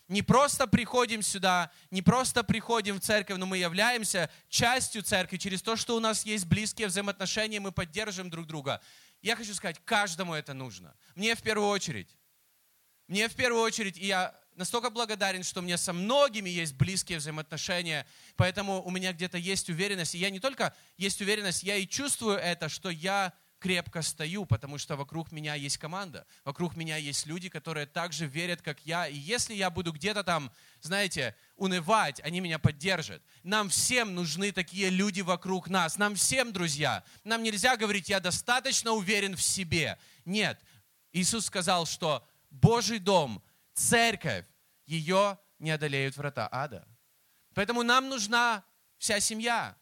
не 0.08 0.22
просто 0.22 0.66
приходим 0.66 1.22
сюда, 1.22 1.70
не 1.90 2.00
просто 2.00 2.42
приходим 2.42 2.96
в 2.96 3.00
церковь, 3.00 3.38
но 3.38 3.46
мы 3.46 3.58
являемся 3.58 4.30
частью 4.48 5.02
церкви 5.02 5.36
через 5.36 5.62
то, 5.62 5.76
что 5.76 5.96
у 5.96 6.00
нас 6.00 6.24
есть 6.24 6.46
близкие 6.46 6.88
взаимоотношения, 6.88 7.60
мы 7.60 7.72
поддерживаем 7.72 8.30
друг 8.30 8.46
друга. 8.46 8.80
Я 9.20 9.36
хочу 9.36 9.54
сказать, 9.54 9.80
каждому 9.84 10.32
это 10.32 10.54
нужно. 10.54 10.96
Мне 11.14 11.34
в 11.34 11.42
первую 11.42 11.68
очередь. 11.68 12.16
Мне 13.06 13.28
в 13.28 13.34
первую 13.34 13.62
очередь, 13.62 13.98
и 13.98 14.06
я 14.06 14.34
настолько 14.54 14.90
благодарен, 14.90 15.42
что 15.42 15.60
у 15.60 15.62
меня 15.62 15.76
со 15.76 15.92
многими 15.92 16.48
есть 16.50 16.74
близкие 16.74 17.18
взаимоотношения, 17.18 18.06
поэтому 18.36 18.82
у 18.82 18.90
меня 18.90 19.12
где-то 19.12 19.38
есть 19.38 19.68
уверенность. 19.68 20.14
И 20.14 20.18
я 20.18 20.30
не 20.30 20.40
только 20.40 20.74
есть 20.96 21.20
уверенность, 21.20 21.62
я 21.62 21.76
и 21.76 21.86
чувствую 21.86 22.36
это, 22.38 22.68
что 22.68 22.90
я 22.90 23.32
крепко 23.58 24.02
стою, 24.02 24.46
потому 24.46 24.78
что 24.78 24.96
вокруг 24.96 25.32
меня 25.32 25.54
есть 25.54 25.78
команда, 25.78 26.26
вокруг 26.44 26.76
меня 26.76 26.96
есть 26.96 27.26
люди, 27.26 27.48
которые 27.48 27.86
также 27.86 28.26
верят, 28.26 28.62
как 28.62 28.80
я. 28.86 29.08
И 29.08 29.16
если 29.16 29.54
я 29.54 29.70
буду 29.70 29.92
где-то 29.92 30.24
там, 30.24 30.52
знаете, 30.80 31.34
унывать, 31.56 32.20
они 32.20 32.40
меня 32.40 32.58
поддержат. 32.58 33.22
Нам 33.42 33.68
всем 33.68 34.14
нужны 34.14 34.52
такие 34.52 34.90
люди 34.90 35.20
вокруг 35.20 35.68
нас. 35.68 35.98
Нам 35.98 36.14
всем, 36.14 36.52
друзья. 36.52 37.04
Нам 37.24 37.42
нельзя 37.42 37.76
говорить, 37.76 38.08
я 38.08 38.20
достаточно 38.20 38.92
уверен 38.92 39.36
в 39.36 39.42
себе. 39.42 39.98
Нет. 40.24 40.60
Иисус 41.12 41.46
сказал, 41.46 41.86
что 41.86 42.26
Божий 42.50 42.98
дом, 42.98 43.42
церковь, 43.74 44.44
ее 44.86 45.38
не 45.58 45.70
одолеют 45.70 46.16
врата 46.16 46.48
ада. 46.50 46.86
Поэтому 47.54 47.82
нам 47.82 48.08
нужна 48.08 48.64
вся 48.98 49.20
семья. 49.20 49.76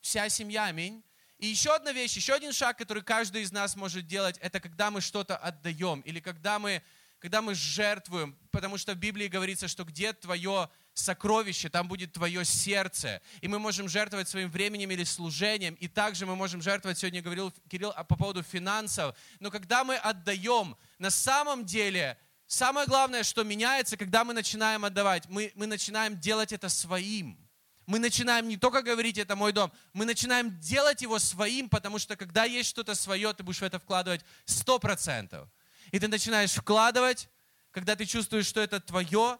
Вся 0.00 0.28
семья, 0.28 0.66
аминь. 0.66 1.05
И 1.38 1.46
еще 1.46 1.74
одна 1.74 1.92
вещь, 1.92 2.16
еще 2.16 2.34
один 2.34 2.52
шаг, 2.52 2.78
который 2.78 3.02
каждый 3.02 3.42
из 3.42 3.52
нас 3.52 3.76
может 3.76 4.06
делать, 4.06 4.38
это 4.38 4.58
когда 4.58 4.90
мы 4.90 5.02
что-то 5.02 5.36
отдаем 5.36 6.00
или 6.00 6.18
когда 6.18 6.58
мы, 6.58 6.82
когда 7.18 7.42
мы 7.42 7.54
жертвуем, 7.54 8.38
потому 8.50 8.78
что 8.78 8.94
в 8.94 8.96
Библии 8.96 9.28
говорится, 9.28 9.68
что 9.68 9.84
где 9.84 10.14
твое 10.14 10.70
сокровище, 10.94 11.68
там 11.68 11.88
будет 11.88 12.14
твое 12.14 12.42
сердце. 12.46 13.20
И 13.42 13.48
мы 13.48 13.58
можем 13.58 13.86
жертвовать 13.86 14.30
своим 14.30 14.50
временем 14.50 14.90
или 14.90 15.04
служением. 15.04 15.74
И 15.74 15.88
также 15.88 16.24
мы 16.24 16.36
можем 16.36 16.62
жертвовать, 16.62 16.98
сегодня 16.98 17.20
говорил 17.20 17.52
Кирилл 17.68 17.92
по 17.92 18.16
поводу 18.16 18.42
финансов. 18.42 19.14
Но 19.38 19.50
когда 19.50 19.84
мы 19.84 19.96
отдаем, 19.96 20.74
на 20.98 21.10
самом 21.10 21.66
деле, 21.66 22.18
самое 22.46 22.86
главное, 22.86 23.24
что 23.24 23.44
меняется, 23.44 23.98
когда 23.98 24.24
мы 24.24 24.32
начинаем 24.32 24.86
отдавать, 24.86 25.28
мы, 25.28 25.52
мы 25.54 25.66
начинаем 25.66 26.18
делать 26.18 26.52
это 26.52 26.70
своим 26.70 27.45
мы 27.86 28.00
начинаем 28.00 28.48
не 28.48 28.56
только 28.56 28.82
говорить, 28.82 29.16
это 29.16 29.36
мой 29.36 29.52
дом, 29.52 29.72
мы 29.92 30.04
начинаем 30.04 30.58
делать 30.58 31.02
его 31.02 31.18
своим, 31.18 31.68
потому 31.68 31.98
что 31.98 32.16
когда 32.16 32.44
есть 32.44 32.68
что-то 32.68 32.94
свое, 32.94 33.32
ты 33.32 33.44
будешь 33.44 33.60
в 33.60 33.64
это 33.64 33.78
вкладывать 33.78 34.24
сто 34.44 34.78
процентов. 34.78 35.48
И 35.92 36.00
ты 36.00 36.08
начинаешь 36.08 36.52
вкладывать, 36.52 37.28
когда 37.70 37.94
ты 37.94 38.04
чувствуешь, 38.04 38.46
что 38.46 38.60
это 38.60 38.80
твое. 38.80 39.38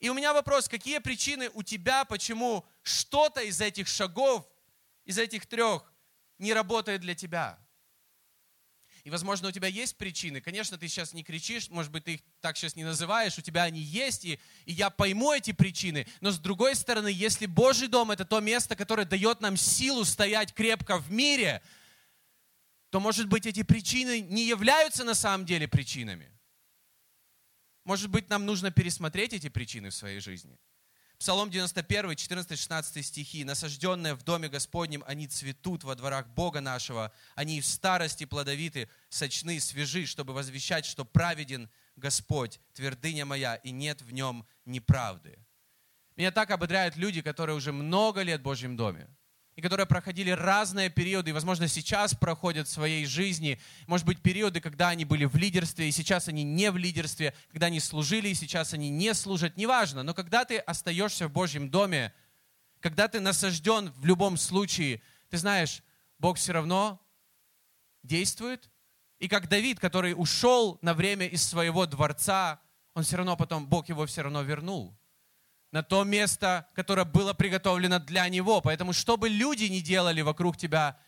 И 0.00 0.08
у 0.08 0.14
меня 0.14 0.32
вопрос, 0.32 0.68
какие 0.68 0.98
причины 0.98 1.50
у 1.54 1.62
тебя, 1.62 2.04
почему 2.04 2.66
что-то 2.82 3.42
из 3.42 3.60
этих 3.60 3.86
шагов, 3.86 4.44
из 5.04 5.18
этих 5.18 5.46
трех 5.46 5.92
не 6.38 6.52
работает 6.52 7.00
для 7.00 7.14
тебя? 7.14 7.58
И, 9.08 9.10
возможно, 9.10 9.48
у 9.48 9.52
тебя 9.52 9.68
есть 9.68 9.96
причины. 9.96 10.42
Конечно, 10.42 10.76
ты 10.76 10.86
сейчас 10.86 11.14
не 11.14 11.24
кричишь, 11.24 11.70
может 11.70 11.90
быть, 11.90 12.04
ты 12.04 12.14
их 12.16 12.20
так 12.42 12.58
сейчас 12.58 12.76
не 12.76 12.84
называешь, 12.84 13.38
у 13.38 13.40
тебя 13.40 13.62
они 13.62 13.80
есть, 13.80 14.26
и, 14.26 14.38
и 14.66 14.72
я 14.74 14.90
пойму 14.90 15.32
эти 15.32 15.52
причины. 15.52 16.06
Но 16.20 16.30
с 16.30 16.38
другой 16.38 16.74
стороны, 16.74 17.08
если 17.08 17.46
Божий 17.46 17.88
дом– 17.88 18.10
это 18.12 18.26
то 18.26 18.40
место, 18.40 18.76
которое 18.76 19.06
дает 19.06 19.40
нам 19.40 19.56
силу 19.56 20.04
стоять 20.04 20.52
крепко 20.52 20.98
в 20.98 21.10
мире, 21.10 21.62
то, 22.90 23.00
может 23.00 23.28
быть, 23.28 23.46
эти 23.46 23.62
причины 23.62 24.20
не 24.20 24.46
являются 24.46 25.04
на 25.04 25.14
самом 25.14 25.46
деле 25.46 25.66
причинами. 25.66 26.30
Может 27.84 28.10
быть, 28.10 28.28
нам 28.28 28.44
нужно 28.44 28.70
пересмотреть 28.70 29.32
эти 29.32 29.48
причины 29.48 29.88
в 29.88 29.94
своей 29.94 30.20
жизни. 30.20 30.58
Псалом 31.18 31.50
91, 31.50 32.12
14-16 32.12 33.02
стихи. 33.02 33.42
«Насажденные 33.44 34.14
в 34.14 34.22
доме 34.22 34.48
Господнем, 34.48 35.02
они 35.06 35.26
цветут 35.26 35.82
во 35.82 35.96
дворах 35.96 36.28
Бога 36.28 36.60
нашего, 36.60 37.12
они 37.34 37.60
в 37.60 37.66
старости 37.66 38.24
плодовиты, 38.24 38.88
сочны, 39.08 39.58
свежи, 39.58 40.06
чтобы 40.06 40.32
возвещать, 40.32 40.86
что 40.86 41.04
праведен 41.04 41.68
Господь, 41.96 42.60
твердыня 42.72 43.24
моя, 43.24 43.56
и 43.56 43.72
нет 43.72 44.00
в 44.00 44.12
нем 44.12 44.46
неправды». 44.64 45.38
Меня 46.16 46.30
так 46.30 46.50
ободряют 46.52 46.96
люди, 46.96 47.20
которые 47.20 47.56
уже 47.56 47.72
много 47.72 48.22
лет 48.22 48.40
в 48.40 48.44
Божьем 48.44 48.76
доме 48.76 49.08
и 49.58 49.60
которые 49.60 49.86
проходили 49.86 50.30
разные 50.30 50.88
периоды, 50.88 51.30
и, 51.30 51.32
возможно, 51.32 51.66
сейчас 51.66 52.14
проходят 52.14 52.68
в 52.68 52.70
своей 52.70 53.04
жизни, 53.06 53.60
может 53.88 54.06
быть, 54.06 54.22
периоды, 54.22 54.60
когда 54.60 54.90
они 54.90 55.04
были 55.04 55.24
в 55.24 55.34
лидерстве, 55.34 55.88
и 55.88 55.90
сейчас 55.90 56.28
они 56.28 56.44
не 56.44 56.70
в 56.70 56.76
лидерстве, 56.76 57.34
когда 57.50 57.66
они 57.66 57.80
служили, 57.80 58.28
и 58.28 58.34
сейчас 58.34 58.72
они 58.72 58.88
не 58.88 59.12
служат, 59.14 59.56
неважно, 59.56 60.04
но 60.04 60.14
когда 60.14 60.44
ты 60.44 60.58
остаешься 60.58 61.26
в 61.26 61.32
Божьем 61.32 61.70
доме, 61.70 62.14
когда 62.78 63.08
ты 63.08 63.18
насажден 63.18 63.90
в 63.96 64.06
любом 64.06 64.36
случае, 64.36 65.02
ты 65.28 65.38
знаешь, 65.38 65.82
Бог 66.20 66.36
все 66.36 66.52
равно 66.52 67.04
действует, 68.04 68.70
и 69.18 69.26
как 69.26 69.48
Давид, 69.48 69.80
который 69.80 70.14
ушел 70.16 70.78
на 70.82 70.94
время 70.94 71.26
из 71.26 71.42
своего 71.42 71.84
дворца, 71.86 72.60
он 72.94 73.02
все 73.02 73.16
равно 73.16 73.36
потом, 73.36 73.66
Бог 73.66 73.88
его 73.88 74.06
все 74.06 74.22
равно 74.22 74.42
вернул 74.42 74.96
на 75.70 75.82
то 75.82 76.04
место, 76.04 76.68
которое 76.74 77.04
было 77.04 77.34
приготовлено 77.34 77.98
для 77.98 78.28
Него. 78.28 78.60
Поэтому, 78.60 78.92
что 78.92 79.16
бы 79.16 79.28
люди 79.28 79.64
ни 79.64 79.80
делали 79.80 80.22
вокруг 80.22 80.56
тебя, 80.56 80.98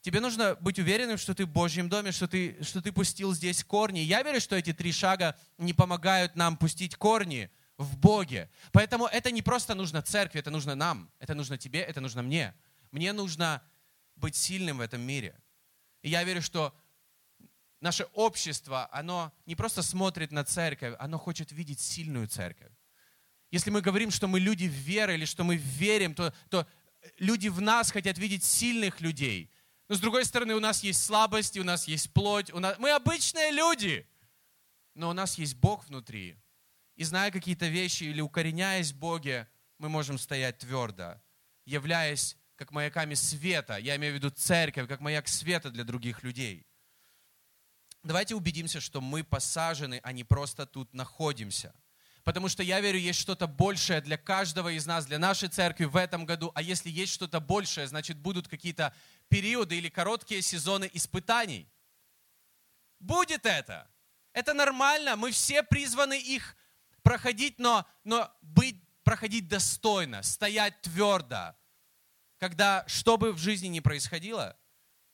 тебе 0.00 0.20
нужно 0.20 0.54
быть 0.56 0.78
уверенным, 0.78 1.18
что 1.18 1.34
ты 1.34 1.46
в 1.46 1.48
Божьем 1.48 1.88
доме, 1.88 2.12
что 2.12 2.28
ты, 2.28 2.62
что 2.62 2.80
ты 2.80 2.92
пустил 2.92 3.34
здесь 3.34 3.64
корни. 3.64 4.00
Я 4.00 4.22
верю, 4.22 4.40
что 4.40 4.56
эти 4.56 4.72
три 4.72 4.92
шага 4.92 5.36
не 5.58 5.72
помогают 5.72 6.36
нам 6.36 6.56
пустить 6.56 6.94
корни 6.96 7.50
в 7.76 7.96
Боге. 7.96 8.50
Поэтому 8.72 9.06
это 9.06 9.30
не 9.30 9.42
просто 9.42 9.74
нужно 9.74 10.02
церкви, 10.02 10.40
это 10.40 10.50
нужно 10.50 10.74
нам, 10.74 11.10
это 11.18 11.34
нужно 11.34 11.58
тебе, 11.58 11.80
это 11.80 12.00
нужно 12.00 12.22
мне. 12.22 12.54
Мне 12.92 13.12
нужно 13.12 13.62
быть 14.14 14.36
сильным 14.36 14.78
в 14.78 14.80
этом 14.80 15.00
мире. 15.00 15.40
И 16.02 16.10
я 16.10 16.22
верю, 16.22 16.42
что 16.42 16.72
наше 17.80 18.04
общество, 18.12 18.88
оно 18.92 19.32
не 19.46 19.56
просто 19.56 19.82
смотрит 19.82 20.30
на 20.30 20.44
церковь, 20.44 20.94
оно 21.00 21.18
хочет 21.18 21.50
видеть 21.50 21.80
сильную 21.80 22.28
церковь. 22.28 22.70
Если 23.54 23.70
мы 23.70 23.82
говорим, 23.82 24.10
что 24.10 24.26
мы 24.26 24.40
люди 24.40 24.64
веры 24.64 25.14
или 25.14 25.24
что 25.24 25.44
мы 25.44 25.54
верим, 25.54 26.12
то, 26.12 26.34
то 26.50 26.66
люди 27.18 27.46
в 27.46 27.60
нас 27.60 27.92
хотят 27.92 28.18
видеть 28.18 28.42
сильных 28.42 29.00
людей. 29.00 29.48
Но 29.88 29.94
с 29.94 30.00
другой 30.00 30.24
стороны, 30.24 30.56
у 30.56 30.60
нас 30.60 30.82
есть 30.82 31.04
слабости, 31.04 31.60
у 31.60 31.62
нас 31.62 31.86
есть 31.86 32.12
плоть, 32.12 32.52
у 32.52 32.58
нас... 32.58 32.76
мы 32.80 32.90
обычные 32.90 33.52
люди, 33.52 34.08
но 34.94 35.08
у 35.08 35.12
нас 35.12 35.38
есть 35.38 35.54
Бог 35.54 35.86
внутри. 35.86 36.36
И 36.96 37.04
зная 37.04 37.30
какие-то 37.30 37.68
вещи 37.68 38.02
или 38.02 38.20
укореняясь 38.20 38.90
в 38.90 38.96
Боге, 38.96 39.46
мы 39.78 39.88
можем 39.88 40.18
стоять 40.18 40.58
твердо, 40.58 41.22
являясь 41.64 42.36
как 42.56 42.72
маяками 42.72 43.14
света. 43.14 43.76
Я 43.76 43.94
имею 43.94 44.14
в 44.14 44.16
виду 44.16 44.30
церковь, 44.30 44.88
как 44.88 45.00
маяк 45.00 45.28
света 45.28 45.70
для 45.70 45.84
других 45.84 46.24
людей. 46.24 46.66
Давайте 48.02 48.34
убедимся, 48.34 48.80
что 48.80 49.00
мы 49.00 49.22
посажены, 49.22 50.00
а 50.02 50.10
не 50.10 50.24
просто 50.24 50.66
тут 50.66 50.92
находимся. 50.92 51.72
Потому 52.24 52.48
что 52.48 52.62
я 52.62 52.80
верю, 52.80 52.98
есть 52.98 53.20
что-то 53.20 53.46
большее 53.46 54.00
для 54.00 54.16
каждого 54.16 54.70
из 54.72 54.86
нас, 54.86 55.04
для 55.04 55.18
нашей 55.18 55.50
церкви 55.50 55.84
в 55.84 55.94
этом 55.94 56.24
году. 56.24 56.50
А 56.54 56.62
если 56.62 56.88
есть 56.88 57.12
что-то 57.12 57.38
большее, 57.38 57.86
значит 57.86 58.16
будут 58.16 58.48
какие-то 58.48 58.94
периоды 59.28 59.76
или 59.76 59.90
короткие 59.90 60.40
сезоны 60.40 60.90
испытаний. 60.94 61.70
Будет 62.98 63.44
это. 63.44 63.90
Это 64.32 64.54
нормально. 64.54 65.16
Мы 65.16 65.32
все 65.32 65.62
призваны 65.62 66.18
их 66.18 66.56
проходить, 67.02 67.58
но, 67.58 67.86
но 68.04 68.34
быть, 68.40 68.82
проходить 69.04 69.46
достойно, 69.46 70.22
стоять 70.22 70.80
твердо, 70.80 71.54
когда 72.38 72.84
что 72.88 73.18
бы 73.18 73.32
в 73.32 73.38
жизни 73.38 73.68
ни 73.68 73.80
происходило, 73.80 74.58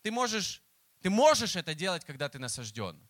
ты 0.03 0.13
можешь, 0.13 0.63
ты 1.01 1.11
можешь 1.11 1.57
это 1.57 1.75
делать, 1.75 2.05
когда 2.05 2.29
ты 2.29 2.39
насажден. 2.39 3.10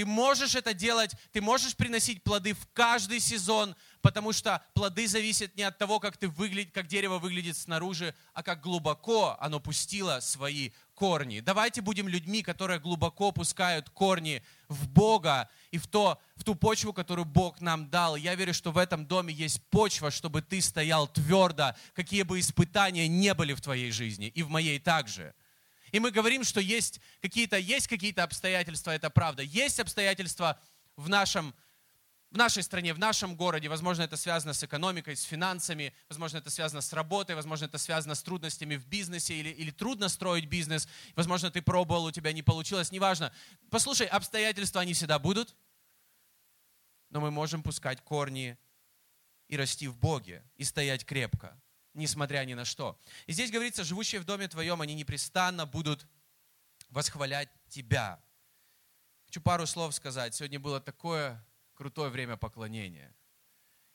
Ты 0.00 0.06
можешь 0.06 0.54
это 0.54 0.72
делать, 0.72 1.14
ты 1.30 1.42
можешь 1.42 1.76
приносить 1.76 2.22
плоды 2.22 2.54
в 2.54 2.66
каждый 2.72 3.20
сезон, 3.20 3.76
потому 4.00 4.32
что 4.32 4.64
плоды 4.72 5.06
зависят 5.06 5.54
не 5.56 5.62
от 5.62 5.76
того, 5.76 6.00
как, 6.00 6.16
ты 6.16 6.28
выглядит, 6.28 6.72
как 6.72 6.86
дерево 6.86 7.18
выглядит 7.18 7.54
снаружи, 7.54 8.14
а 8.32 8.42
как 8.42 8.62
глубоко 8.62 9.36
оно 9.40 9.60
пустило 9.60 10.20
свои 10.20 10.70
корни. 10.94 11.40
Давайте 11.40 11.82
будем 11.82 12.08
людьми, 12.08 12.42
которые 12.42 12.80
глубоко 12.80 13.30
пускают 13.30 13.90
корни 13.90 14.42
в 14.70 14.88
Бога 14.88 15.50
и 15.70 15.76
в, 15.76 15.86
то, 15.86 16.18
в 16.34 16.44
ту 16.44 16.54
почву, 16.54 16.94
которую 16.94 17.26
Бог 17.26 17.60
нам 17.60 17.90
дал. 17.90 18.16
Я 18.16 18.34
верю, 18.36 18.54
что 18.54 18.72
в 18.72 18.78
этом 18.78 19.04
доме 19.04 19.34
есть 19.34 19.62
почва, 19.68 20.10
чтобы 20.10 20.40
ты 20.40 20.62
стоял 20.62 21.08
твердо, 21.08 21.74
какие 21.92 22.22
бы 22.22 22.40
испытания 22.40 23.06
не 23.06 23.34
были 23.34 23.52
в 23.52 23.60
твоей 23.60 23.90
жизни, 23.90 24.28
и 24.28 24.42
в 24.42 24.48
моей 24.48 24.78
также. 24.78 25.34
И 25.92 26.00
мы 26.00 26.10
говорим, 26.10 26.44
что 26.44 26.60
есть 26.60 27.00
какие-то, 27.20 27.58
есть 27.58 27.88
какие-то 27.88 28.22
обстоятельства, 28.22 28.90
это 28.90 29.10
правда. 29.10 29.42
Есть 29.42 29.80
обстоятельства 29.80 30.60
в, 30.96 31.08
нашем, 31.08 31.54
в 32.30 32.36
нашей 32.36 32.62
стране, 32.62 32.94
в 32.94 32.98
нашем 32.98 33.36
городе. 33.36 33.68
Возможно, 33.68 34.02
это 34.02 34.16
связано 34.16 34.52
с 34.52 34.62
экономикой, 34.62 35.16
с 35.16 35.22
финансами. 35.22 35.92
Возможно, 36.08 36.38
это 36.38 36.50
связано 36.50 36.80
с 36.80 36.92
работой. 36.92 37.34
Возможно, 37.34 37.64
это 37.64 37.78
связано 37.78 38.14
с 38.14 38.22
трудностями 38.22 38.76
в 38.76 38.86
бизнесе 38.86 39.34
или, 39.34 39.50
или 39.50 39.70
трудно 39.70 40.08
строить 40.08 40.46
бизнес. 40.46 40.88
Возможно, 41.16 41.50
ты 41.50 41.62
пробовал, 41.62 42.04
у 42.04 42.12
тебя 42.12 42.32
не 42.32 42.42
получилось. 42.42 42.92
Неважно. 42.92 43.32
Послушай, 43.70 44.06
обстоятельства, 44.06 44.80
они 44.80 44.94
всегда 44.94 45.18
будут. 45.18 45.56
Но 47.08 47.20
мы 47.20 47.30
можем 47.30 47.62
пускать 47.62 48.00
корни 48.02 48.56
и 49.48 49.56
расти 49.56 49.88
в 49.88 49.96
Боге, 49.96 50.44
и 50.56 50.62
стоять 50.62 51.04
крепко 51.04 51.60
несмотря 51.94 52.44
ни 52.44 52.54
на 52.54 52.64
что. 52.64 52.98
И 53.26 53.32
здесь 53.32 53.50
говорится, 53.50 53.84
живущие 53.84 54.20
в 54.20 54.24
доме 54.24 54.48
твоем, 54.48 54.80
они 54.80 54.94
непрестанно 54.94 55.66
будут 55.66 56.06
восхвалять 56.88 57.48
тебя. 57.68 58.22
Хочу 59.26 59.40
пару 59.40 59.66
слов 59.66 59.94
сказать. 59.94 60.34
Сегодня 60.34 60.58
было 60.58 60.80
такое 60.80 61.44
крутое 61.74 62.10
время 62.10 62.36
поклонения. 62.36 63.14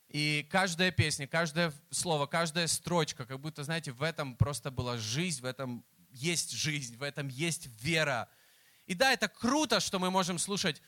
И 0.10 0.48
каждая 0.52 0.92
песня, 0.92 1.28
каждое 1.28 1.74
слово, 1.90 2.26
каждая 2.26 2.68
строчка, 2.68 3.26
как 3.26 3.40
будто, 3.40 3.64
знаете, 3.64 3.92
в 3.92 4.04
этом 4.04 4.36
просто 4.36 4.72
была 4.72 4.98
жизнь, 4.98 5.42
в 5.42 5.46
этом 5.46 5.84
есть 6.10 6.52
жизнь, 6.52 6.96
в 6.96 7.04
этом 7.04 7.28
есть 7.28 7.68
вера. 7.82 8.30
И 8.86 8.94
да, 8.94 9.12
это 9.12 9.28
круто, 9.28 9.80
что 9.80 10.00
мы 10.00 10.12
можем 10.12 10.38
слушать 10.38 10.82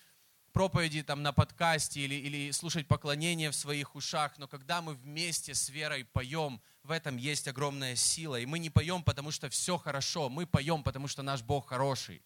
проповеди 0.58 1.04
там 1.04 1.22
на 1.22 1.34
подкасте 1.34 2.00
или, 2.00 2.16
или 2.16 2.50
слушать 2.50 2.88
поклонение 2.88 3.52
в 3.52 3.56
своих 3.56 3.96
ушах, 3.96 4.40
но 4.40 4.48
когда 4.48 4.82
мы 4.82 4.96
вместе 4.96 5.54
с 5.54 5.70
верой 5.70 6.04
поем, 6.04 6.60
в 6.82 6.90
этом 6.90 7.16
есть 7.18 7.48
огромная 7.48 7.96
сила. 7.96 8.40
И 8.40 8.48
мы 8.48 8.58
не 8.58 8.72
поем, 8.72 9.04
потому 9.04 9.30
что 9.30 9.52
все 9.52 9.78
хорошо, 9.78 10.30
мы 10.30 10.48
поем, 10.48 10.82
потому 10.82 11.08
что 11.08 11.22
наш 11.22 11.44
Бог 11.44 11.70
хороший. 11.70 12.24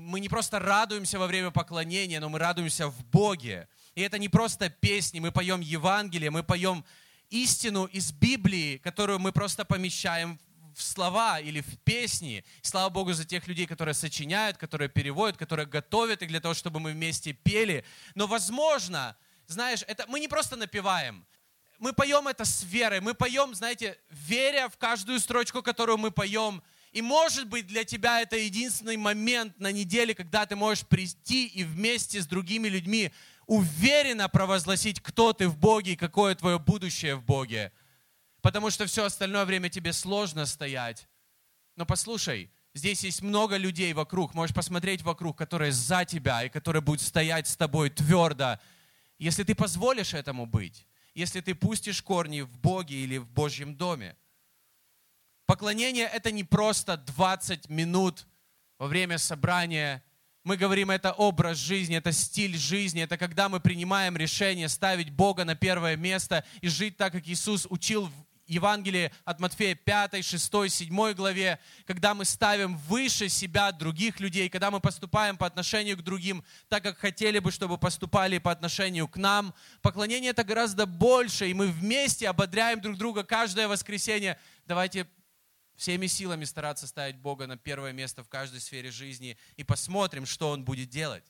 Мы 0.00 0.18
не 0.18 0.28
просто 0.28 0.58
радуемся 0.58 1.20
во 1.20 1.28
время 1.28 1.52
поклонения, 1.52 2.18
но 2.18 2.28
мы 2.28 2.40
радуемся 2.40 2.88
в 2.88 3.04
Боге. 3.04 3.68
И 3.94 4.00
это 4.00 4.18
не 4.18 4.28
просто 4.28 4.68
песни, 4.68 5.20
мы 5.20 5.30
поем 5.30 5.60
Евангелие, 5.60 6.32
мы 6.32 6.42
поем 6.42 6.84
истину 7.30 7.84
из 7.84 8.10
Библии, 8.10 8.78
которую 8.78 9.20
мы 9.20 9.30
просто 9.30 9.64
помещаем 9.64 10.40
в 10.76 10.82
слова 10.82 11.40
или 11.40 11.62
в 11.62 11.78
песни. 11.84 12.44
Слава 12.60 12.90
Богу 12.90 13.14
за 13.14 13.24
тех 13.24 13.48
людей, 13.48 13.66
которые 13.66 13.94
сочиняют, 13.94 14.58
которые 14.58 14.90
переводят, 14.90 15.38
которые 15.38 15.64
готовят 15.64 16.20
их 16.20 16.28
для 16.28 16.40
того, 16.40 16.52
чтобы 16.52 16.80
мы 16.80 16.92
вместе 16.92 17.32
пели. 17.32 17.82
Но, 18.14 18.26
возможно, 18.26 19.16
знаешь, 19.46 19.82
это 19.88 20.04
мы 20.06 20.20
не 20.20 20.28
просто 20.28 20.54
напеваем. 20.56 21.24
Мы 21.78 21.94
поем 21.94 22.28
это 22.28 22.44
с 22.44 22.62
верой. 22.62 23.00
Мы 23.00 23.14
поем, 23.14 23.54
знаете, 23.54 23.98
веря 24.10 24.68
в 24.68 24.76
каждую 24.76 25.18
строчку, 25.18 25.62
которую 25.62 25.96
мы 25.96 26.10
поем. 26.10 26.62
И 26.92 27.00
может 27.00 27.48
быть 27.48 27.66
для 27.66 27.84
тебя 27.84 28.20
это 28.20 28.36
единственный 28.36 28.98
момент 28.98 29.58
на 29.58 29.72
неделе, 29.72 30.14
когда 30.14 30.44
ты 30.44 30.56
можешь 30.56 30.86
прийти 30.86 31.46
и 31.46 31.64
вместе 31.64 32.20
с 32.20 32.26
другими 32.26 32.68
людьми 32.68 33.12
уверенно 33.46 34.28
провозгласить, 34.28 35.00
кто 35.00 35.32
ты 35.32 35.48
в 35.48 35.56
Боге 35.56 35.92
и 35.92 35.96
какое 35.96 36.34
твое 36.34 36.58
будущее 36.58 37.16
в 37.16 37.22
Боге 37.22 37.72
потому 38.46 38.70
что 38.70 38.86
все 38.86 39.04
остальное 39.04 39.44
время 39.44 39.68
тебе 39.68 39.92
сложно 39.92 40.46
стоять. 40.46 41.08
Но 41.74 41.84
послушай, 41.84 42.48
здесь 42.74 43.02
есть 43.02 43.20
много 43.20 43.56
людей 43.56 43.92
вокруг, 43.92 44.34
можешь 44.34 44.54
посмотреть 44.54 45.02
вокруг, 45.02 45.36
которые 45.36 45.72
за 45.72 46.04
тебя 46.04 46.44
и 46.44 46.48
которые 46.48 46.80
будут 46.80 47.00
стоять 47.00 47.48
с 47.48 47.56
тобой 47.56 47.90
твердо, 47.90 48.60
если 49.18 49.42
ты 49.42 49.56
позволишь 49.56 50.14
этому 50.14 50.46
быть, 50.46 50.86
если 51.12 51.40
ты 51.40 51.56
пустишь 51.56 52.00
корни 52.02 52.42
в 52.42 52.56
Боге 52.58 52.94
или 52.94 53.16
в 53.16 53.28
Божьем 53.28 53.74
доме. 53.74 54.16
Поклонение– 55.46 56.06
это 56.14 56.30
не 56.30 56.44
просто 56.44 56.96
20 56.98 57.68
минут 57.68 58.28
во 58.78 58.86
время 58.86 59.18
собрания. 59.18 60.04
Мы 60.44 60.56
говорим, 60.56 60.92
это 60.92 61.10
образ 61.10 61.58
жизни, 61.58 61.96
это 61.96 62.12
стиль 62.12 62.56
жизни, 62.56 63.02
это 63.02 63.18
когда 63.18 63.48
мы 63.48 63.58
принимаем 63.58 64.16
решение 64.16 64.68
ставить 64.68 65.10
Бога 65.10 65.44
на 65.44 65.56
первое 65.56 65.96
место 65.96 66.44
и 66.60 66.68
жить 66.68 66.96
так, 66.96 67.12
как 67.12 67.26
Иисус 67.26 67.66
учил 67.68 68.08
Евангелии 68.46 69.12
от 69.24 69.40
Матфея 69.40 69.74
5, 69.74 70.24
6, 70.24 70.70
7 70.70 71.12
главе, 71.14 71.58
когда 71.84 72.14
мы 72.14 72.24
ставим 72.24 72.76
выше 72.76 73.28
себя 73.28 73.72
других 73.72 74.20
людей, 74.20 74.48
когда 74.48 74.70
мы 74.70 74.80
поступаем 74.80 75.36
по 75.36 75.46
отношению 75.46 75.96
к 75.96 76.02
другим, 76.02 76.44
так 76.68 76.82
как 76.82 76.98
хотели 76.98 77.38
бы, 77.38 77.50
чтобы 77.50 77.78
поступали 77.78 78.38
по 78.38 78.52
отношению 78.52 79.08
к 79.08 79.16
нам. 79.16 79.54
Поклонение 79.82 80.30
это 80.30 80.44
гораздо 80.44 80.86
больше, 80.86 81.48
и 81.48 81.54
мы 81.54 81.66
вместе 81.66 82.28
ободряем 82.28 82.80
друг 82.80 82.96
друга 82.96 83.24
каждое 83.24 83.68
воскресенье. 83.68 84.38
Давайте 84.64 85.08
всеми 85.74 86.06
силами 86.06 86.44
стараться 86.44 86.86
ставить 86.86 87.16
Бога 87.16 87.46
на 87.46 87.56
первое 87.56 87.92
место 87.92 88.22
в 88.22 88.28
каждой 88.28 88.60
сфере 88.60 88.90
жизни 88.90 89.36
и 89.56 89.64
посмотрим, 89.64 90.24
что 90.24 90.50
Он 90.50 90.64
будет 90.64 90.88
делать. 90.88 91.24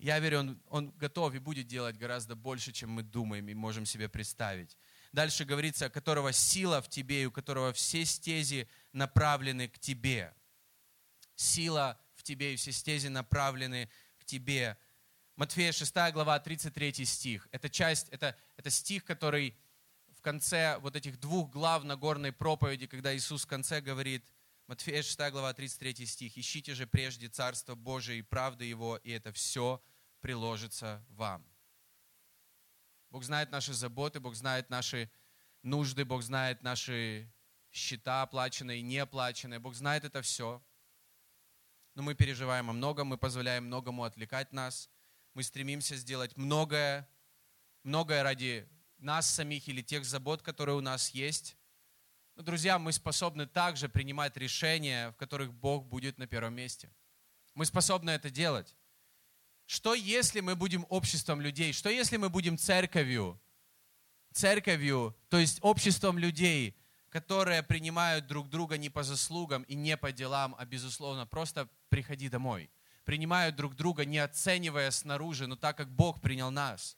Я 0.00 0.18
верю, 0.18 0.38
он, 0.38 0.62
он 0.70 0.90
готов 0.92 1.34
и 1.34 1.38
будет 1.38 1.66
делать 1.66 1.98
гораздо 1.98 2.34
больше, 2.34 2.72
чем 2.72 2.88
мы 2.90 3.02
думаем 3.02 3.46
и 3.48 3.54
можем 3.54 3.84
себе 3.84 4.08
представить. 4.08 4.78
Дальше 5.12 5.44
говорится, 5.44 5.90
которого 5.90 6.32
сила 6.32 6.80
в 6.80 6.88
тебе 6.88 7.22
и 7.22 7.26
у 7.26 7.32
которого 7.32 7.72
все 7.72 8.04
стези 8.04 8.68
направлены 8.92 9.68
к 9.68 9.78
тебе. 9.78 10.32
Сила 11.34 12.00
в 12.14 12.22
тебе 12.22 12.54
и 12.54 12.56
все 12.56 12.70
стези 12.70 13.08
направлены 13.08 13.90
к 14.18 14.24
тебе. 14.24 14.78
Матфея 15.36 15.72
6 15.72 15.94
глава, 16.12 16.38
33 16.38 17.04
стих. 17.04 17.48
Это 17.50 17.68
часть, 17.68 18.08
это, 18.10 18.36
это 18.56 18.70
стих, 18.70 19.04
который 19.04 19.56
в 20.16 20.20
конце 20.20 20.78
вот 20.78 20.94
этих 20.96 21.18
двух 21.18 21.50
глав 21.50 21.82
Нагорной 21.82 22.30
проповеди, 22.30 22.86
когда 22.86 23.16
Иисус 23.16 23.44
в 23.44 23.48
конце 23.48 23.80
говорит, 23.80 24.24
Матфея 24.66 25.02
6 25.02 25.18
глава, 25.32 25.52
33 25.52 26.06
стих, 26.06 26.38
«Ищите 26.38 26.74
же 26.74 26.86
прежде 26.86 27.28
Царство 27.28 27.74
Божие 27.74 28.20
и 28.20 28.22
правды 28.22 28.66
Его, 28.66 28.98
и 28.98 29.10
это 29.10 29.32
все 29.32 29.82
приложится 30.20 31.04
вам». 31.08 31.49
Бог 33.10 33.24
знает 33.24 33.50
наши 33.50 33.74
заботы, 33.74 34.20
Бог 34.20 34.34
знает 34.34 34.70
наши 34.70 35.10
нужды, 35.62 36.04
Бог 36.04 36.22
знает 36.22 36.62
наши 36.62 37.30
счета 37.72 38.22
оплаченные 38.22 38.78
и 38.78 38.82
неоплаченные. 38.82 39.58
Бог 39.58 39.74
знает 39.74 40.04
это 40.04 40.22
все. 40.22 40.62
Но 41.94 42.02
мы 42.02 42.14
переживаем 42.14 42.70
о 42.70 42.72
многом, 42.72 43.08
мы 43.08 43.18
позволяем 43.18 43.66
многому 43.66 44.04
отвлекать 44.04 44.52
нас. 44.52 44.88
Мы 45.34 45.42
стремимся 45.42 45.96
сделать 45.96 46.36
многое, 46.36 47.08
многое 47.82 48.22
ради 48.22 48.68
нас 48.98 49.28
самих 49.28 49.68
или 49.68 49.82
тех 49.82 50.04
забот, 50.04 50.42
которые 50.42 50.76
у 50.76 50.80
нас 50.80 51.10
есть. 51.10 51.56
Но, 52.36 52.42
друзья, 52.42 52.78
мы 52.78 52.92
способны 52.92 53.46
также 53.46 53.88
принимать 53.88 54.36
решения, 54.36 55.10
в 55.10 55.16
которых 55.16 55.52
Бог 55.52 55.84
будет 55.86 56.18
на 56.18 56.26
первом 56.26 56.54
месте. 56.54 56.92
Мы 57.54 57.66
способны 57.66 58.10
это 58.10 58.30
делать. 58.30 58.76
Что 59.70 59.94
если 59.94 60.40
мы 60.40 60.56
будем 60.56 60.84
обществом 60.88 61.40
людей? 61.40 61.72
Что 61.72 61.90
если 61.90 62.16
мы 62.16 62.28
будем 62.28 62.58
церковью? 62.58 63.40
Церковью, 64.32 65.16
то 65.28 65.38
есть 65.38 65.60
обществом 65.62 66.18
людей, 66.18 66.76
которые 67.08 67.62
принимают 67.62 68.26
друг 68.26 68.48
друга 68.48 68.76
не 68.78 68.90
по 68.90 69.04
заслугам 69.04 69.62
и 69.62 69.76
не 69.76 69.96
по 69.96 70.10
делам, 70.10 70.56
а 70.58 70.64
безусловно, 70.64 71.24
просто 71.24 71.68
приходи 71.88 72.28
домой. 72.28 72.68
Принимают 73.04 73.54
друг 73.54 73.76
друга, 73.76 74.04
не 74.04 74.18
оценивая 74.18 74.90
снаружи, 74.90 75.46
но 75.46 75.54
так, 75.54 75.76
как 75.76 75.88
Бог 75.88 76.20
принял 76.20 76.50
нас. 76.50 76.96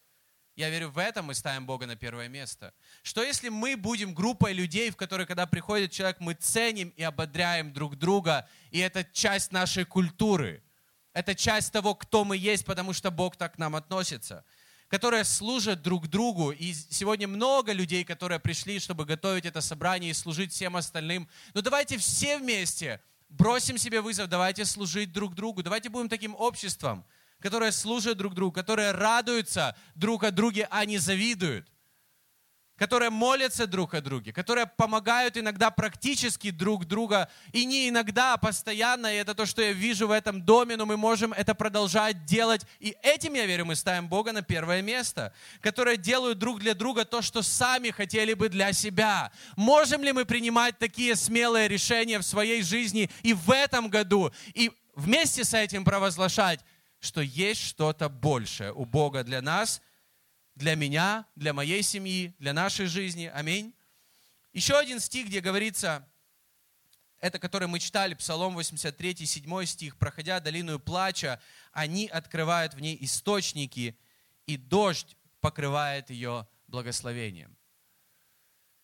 Я 0.57 0.71
верю, 0.71 0.89
в 0.89 0.97
этом 0.97 1.27
мы 1.27 1.35
ставим 1.35 1.67
Бога 1.67 1.85
на 1.85 1.97
первое 1.97 2.29
место. 2.29 2.73
Что 3.03 3.23
если 3.23 3.51
мы 3.51 3.77
будем 3.77 4.15
группой 4.15 4.55
людей, 4.55 4.89
в 4.89 4.97
которой, 4.97 5.27
когда 5.27 5.45
приходит 5.45 5.91
человек, 5.93 6.21
мы 6.21 6.33
ценим 6.33 6.89
и 6.97 7.03
ободряем 7.03 7.75
друг 7.75 7.97
друга, 7.97 8.49
и 8.71 8.79
это 8.79 9.05
часть 9.05 9.53
нашей 9.53 9.85
культуры. 9.85 10.63
Это 11.13 11.35
часть 11.35 11.73
того, 11.73 11.95
кто 11.95 12.25
мы 12.25 12.37
есть, 12.37 12.65
потому 12.65 12.93
что 12.93 13.11
Бог 13.11 13.37
так 13.37 13.55
к 13.55 13.59
нам 13.59 13.77
относится 13.77 14.45
которые 14.93 15.25
служат 15.25 15.81
друг 15.81 16.07
другу. 16.07 16.51
И 16.51 16.75
сегодня 16.75 17.27
много 17.27 17.73
людей, 17.73 18.05
которые 18.05 18.39
пришли, 18.39 18.79
чтобы 18.79 19.07
готовить 19.07 19.47
это 19.47 19.63
собрание 19.63 20.11
и 20.11 20.13
служить 20.13 20.53
всем 20.53 20.77
остальным. 20.77 21.31
Но 21.55 21.63
давайте 21.63 21.97
все 21.97 22.37
вместе 22.37 23.01
бросим 23.31 23.79
себе 23.79 24.03
вызов, 24.03 24.29
давайте 24.29 24.67
служить 24.67 25.11
друг 25.11 25.35
другу, 25.35 25.63
давайте 25.63 25.89
будем 25.89 26.11
таким 26.11 26.35
обществом, 26.35 27.07
которое 27.41 27.73
служит 27.73 28.19
друг 28.19 28.35
другу, 28.35 28.53
которое 28.53 28.93
радуется 28.93 29.75
друг 29.95 30.25
о 30.25 30.31
друге, 30.31 30.69
а 30.71 30.85
не 30.85 30.99
завидуют 30.99 31.72
которые 32.83 33.11
молятся 33.11 33.69
друг 33.69 33.95
о 33.95 34.01
друге, 34.01 34.33
которые 34.33 34.67
помогают 34.67 35.37
иногда 35.37 35.71
практически 35.71 36.51
друг 36.51 36.85
друга, 36.85 37.29
и 37.53 37.65
не 37.65 37.89
иногда, 37.89 38.35
а 38.35 38.39
постоянно, 38.39 39.07
и 39.07 39.19
это 39.19 39.37
то, 39.37 39.47
что 39.47 39.63
я 39.63 39.71
вижу 39.71 40.09
в 40.09 40.11
этом 40.11 40.43
доме, 40.43 40.77
но 40.77 40.85
мы 40.85 40.97
можем 40.97 41.33
это 41.33 41.55
продолжать 41.55 42.25
делать. 42.25 42.67
И 42.81 42.97
этим, 43.05 43.35
я 43.35 43.47
верю, 43.47 43.67
мы 43.67 43.77
ставим 43.77 44.09
Бога 44.09 44.33
на 44.33 44.43
первое 44.43 44.83
место, 44.83 45.33
которые 45.61 45.97
делают 45.97 46.41
друг 46.41 46.59
для 46.59 46.75
друга 46.75 47.05
то, 47.05 47.23
что 47.23 47.43
сами 47.43 47.91
хотели 47.91 48.35
бы 48.35 48.49
для 48.49 48.73
себя. 48.73 49.31
Можем 49.55 50.03
ли 50.03 50.11
мы 50.11 50.25
принимать 50.25 50.77
такие 50.77 51.15
смелые 51.15 51.69
решения 51.69 52.19
в 52.19 52.25
своей 52.25 52.65
жизни 52.65 53.09
и 53.23 53.33
в 53.33 53.53
этом 53.53 53.91
году, 53.91 54.33
и 54.55 54.73
вместе 54.97 55.45
с 55.45 55.55
этим 55.55 55.85
провозглашать, 55.85 56.59
что 56.99 57.21
есть 57.21 57.63
что-то 57.63 58.09
большее 58.09 58.73
у 58.73 58.85
Бога 58.85 59.23
для 59.23 59.41
нас– 59.41 59.81
для 60.55 60.75
меня, 60.75 61.27
для 61.35 61.53
моей 61.53 61.83
семьи, 61.83 62.35
для 62.39 62.53
нашей 62.53 62.87
жизни. 62.87 63.31
Аминь. 63.33 63.75
Еще 64.53 64.77
один 64.77 65.01
стих, 65.01 65.29
где 65.29 65.41
говорится, 65.41 66.09
это 67.21 67.39
который 67.39 67.69
мы 67.69 67.79
читали, 67.79 68.15
Псалом 68.15 68.55
83, 68.55 69.25
7 69.27 69.65
стих, 69.65 69.97
«Проходя 69.97 70.41
долину 70.41 70.79
плача, 70.79 71.41
они 71.73 72.07
открывают 72.07 72.75
в 72.75 72.81
ней 72.81 72.99
источники, 73.01 73.97
и 74.47 74.57
дождь 74.57 75.17
покрывает 75.41 76.11
ее 76.11 76.47
благословением». 76.67 77.57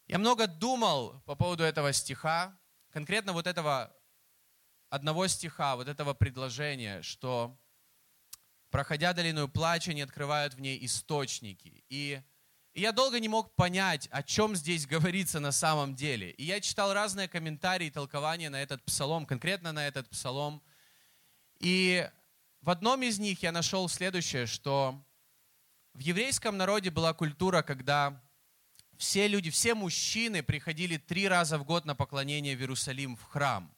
Я 0.07 0.18
много 0.18 0.46
думал 0.46 1.20
по 1.26 1.35
поводу 1.35 1.64
этого 1.64 1.92
стиха, 1.92 2.57
конкретно 2.90 3.33
вот 3.33 3.46
этого 3.46 3.94
одного 4.88 5.26
стиха, 5.26 5.76
вот 5.76 5.88
этого 5.88 6.14
предложения, 6.14 7.02
что 7.02 7.59
проходя 8.70 9.12
долину 9.12 9.48
плача, 9.48 9.92
не 9.92 10.02
открывают 10.02 10.54
в 10.54 10.61
ней 10.61 10.85
источники. 10.85 11.85
И, 11.88 12.20
и 12.74 12.81
я 12.81 12.92
долго 12.92 13.20
не 13.20 13.28
мог 13.28 13.54
понять, 13.54 14.09
о 14.11 14.22
чем 14.22 14.57
здесь 14.57 14.87
говорится 14.94 15.40
на 15.40 15.52
самом 15.52 15.94
деле. 15.94 16.31
И 16.33 16.44
я 16.44 16.61
читал 16.61 16.92
разные 16.92 17.28
комментарии 17.28 17.87
и 17.87 17.90
толкования 17.90 18.50
на 18.50 18.62
этот 18.62 18.85
псалом, 18.85 19.26
конкретно 19.26 19.72
на 19.72 19.87
этот 19.87 20.09
псалом. 20.11 20.62
И 21.61 22.09
в 22.61 22.70
одном 22.70 23.02
из 23.02 23.18
них 23.18 23.42
я 23.42 23.52
нашел 23.52 23.88
следующее, 23.88 24.46
что 24.46 25.02
в 25.94 26.00
еврейском 26.00 26.57
народе 26.57 26.90
была 26.90 27.12
культура, 27.12 27.62
когда 27.62 28.22
все 28.96 29.28
люди, 29.28 29.50
все 29.50 29.74
мужчины 29.74 30.42
приходили 30.42 30.96
три 30.96 31.28
раза 31.28 31.59
в 31.59 31.64
год 31.64 31.85
на 31.85 31.94
поклонение 31.94 32.57
в 32.57 32.61
Иерусалим, 32.61 33.16
в 33.16 33.22
храм. 33.24 33.72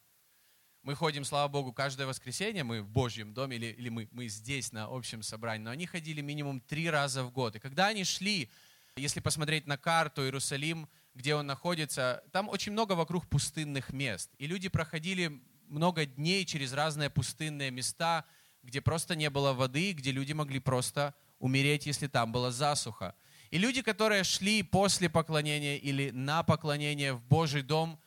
Мы 0.83 0.95
ходим, 0.95 1.23
слава 1.23 1.47
Богу, 1.47 1.71
каждое 1.71 2.07
воскресенье, 2.07 2.63
мы 2.63 2.81
в 2.81 2.89
Божьем 2.89 3.35
доме, 3.35 3.57
или, 3.57 3.67
или 3.67 3.89
мы, 3.89 4.09
мы 4.11 4.27
здесь 4.27 4.71
на 4.71 4.85
общем 4.85 5.21
собрании, 5.21 5.65
но 5.65 5.69
они 5.69 5.85
ходили 5.85 6.21
минимум 6.21 6.59
три 6.59 6.89
раза 6.89 7.23
в 7.23 7.31
год. 7.31 7.55
И 7.55 7.59
когда 7.59 7.87
они 7.87 8.03
шли, 8.03 8.49
если 8.95 9.19
посмотреть 9.19 9.67
на 9.67 9.77
карту 9.77 10.23
Иерусалим, 10.23 10.89
где 11.13 11.35
он 11.35 11.45
находится, 11.45 12.23
там 12.31 12.49
очень 12.49 12.71
много 12.71 12.93
вокруг 12.93 13.27
пустынных 13.27 13.93
мест. 13.93 14.31
И 14.39 14.47
люди 14.47 14.69
проходили 14.69 15.39
много 15.67 16.07
дней 16.07 16.45
через 16.45 16.73
разные 16.73 17.11
пустынные 17.11 17.69
места, 17.69 18.25
где 18.63 18.81
просто 18.81 19.15
не 19.15 19.29
было 19.29 19.53
воды, 19.53 19.91
где 19.91 20.11
люди 20.11 20.33
могли 20.33 20.59
просто 20.59 21.13
умереть, 21.37 21.85
если 21.85 22.07
там 22.07 22.31
была 22.31 22.49
засуха. 22.49 23.13
И 23.51 23.59
люди, 23.59 23.83
которые 23.83 24.23
шли 24.23 24.63
после 24.63 25.11
поклонения 25.11 25.77
или 25.77 26.09
на 26.09 26.41
поклонение 26.41 27.13
в 27.13 27.23
Божий 27.25 27.61
дом, 27.61 27.99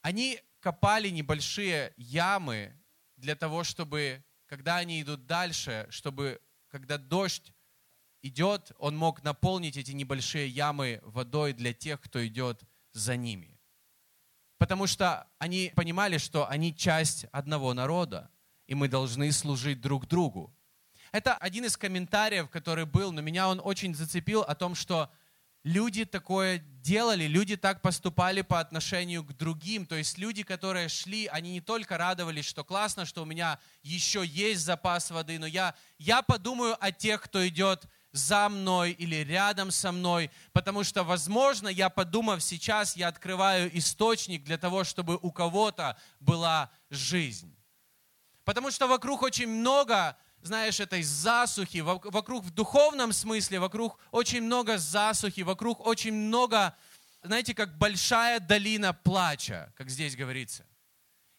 они 0.00 0.40
копали 0.60 1.08
небольшие 1.08 1.92
ямы 1.96 2.74
для 3.16 3.34
того, 3.34 3.64
чтобы, 3.64 4.24
когда 4.46 4.76
они 4.76 5.02
идут 5.02 5.26
дальше, 5.26 5.86
чтобы, 5.90 6.40
когда 6.68 6.98
дождь 6.98 7.52
идет, 8.22 8.72
он 8.78 8.96
мог 8.96 9.22
наполнить 9.22 9.76
эти 9.76 9.92
небольшие 9.92 10.48
ямы 10.48 11.00
водой 11.02 11.52
для 11.52 11.72
тех, 11.72 12.00
кто 12.00 12.26
идет 12.26 12.62
за 12.92 13.16
ними. 13.16 13.58
Потому 14.58 14.86
что 14.86 15.28
они 15.38 15.72
понимали, 15.76 16.18
что 16.18 16.48
они 16.48 16.74
часть 16.74 17.24
одного 17.32 17.74
народа, 17.74 18.30
и 18.66 18.74
мы 18.74 18.88
должны 18.88 19.30
служить 19.32 19.80
друг 19.80 20.06
другу. 20.06 20.54
Это 21.12 21.36
один 21.36 21.64
из 21.64 21.76
комментариев, 21.76 22.50
который 22.50 22.84
был, 22.84 23.12
но 23.12 23.22
меня 23.22 23.48
он 23.48 23.60
очень 23.62 23.94
зацепил 23.94 24.42
о 24.42 24.54
том, 24.54 24.74
что 24.74 25.10
люди 25.64 26.04
такое 26.04 26.58
делали, 26.58 27.24
люди 27.24 27.56
так 27.56 27.82
поступали 27.82 28.42
по 28.42 28.60
отношению 28.60 29.24
к 29.24 29.36
другим. 29.36 29.86
То 29.86 29.96
есть 29.96 30.18
люди, 30.18 30.42
которые 30.42 30.88
шли, 30.88 31.26
они 31.26 31.52
не 31.52 31.60
только 31.60 31.98
радовались, 31.98 32.46
что 32.46 32.64
классно, 32.64 33.04
что 33.04 33.22
у 33.22 33.26
меня 33.26 33.58
еще 33.82 34.24
есть 34.24 34.62
запас 34.62 35.10
воды, 35.10 35.38
но 35.38 35.46
я, 35.46 35.74
я 35.98 36.22
подумаю 36.22 36.76
о 36.80 36.90
тех, 36.92 37.22
кто 37.22 37.46
идет 37.46 37.84
за 38.12 38.48
мной 38.48 38.92
или 38.92 39.16
рядом 39.16 39.70
со 39.70 39.92
мной, 39.92 40.30
потому 40.52 40.82
что, 40.82 41.04
возможно, 41.04 41.68
я 41.68 41.90
подумав 41.90 42.42
сейчас, 42.42 42.96
я 42.96 43.08
открываю 43.08 43.76
источник 43.76 44.44
для 44.44 44.56
того, 44.56 44.84
чтобы 44.84 45.18
у 45.20 45.30
кого-то 45.30 45.98
была 46.18 46.70
жизнь. 46.88 47.54
Потому 48.44 48.70
что 48.70 48.86
вокруг 48.86 49.22
очень 49.22 49.46
много 49.46 50.16
знаешь, 50.42 50.80
этой 50.80 51.02
засухи, 51.02 51.78
вокруг 51.78 52.44
в 52.44 52.50
духовном 52.50 53.12
смысле, 53.12 53.60
вокруг 53.60 53.98
очень 54.10 54.42
много 54.42 54.78
засухи, 54.78 55.40
вокруг 55.42 55.86
очень 55.86 56.14
много, 56.14 56.76
знаете, 57.22 57.54
как 57.54 57.76
большая 57.78 58.40
долина 58.40 58.92
плача, 58.92 59.72
как 59.76 59.90
здесь 59.90 60.16
говорится. 60.16 60.64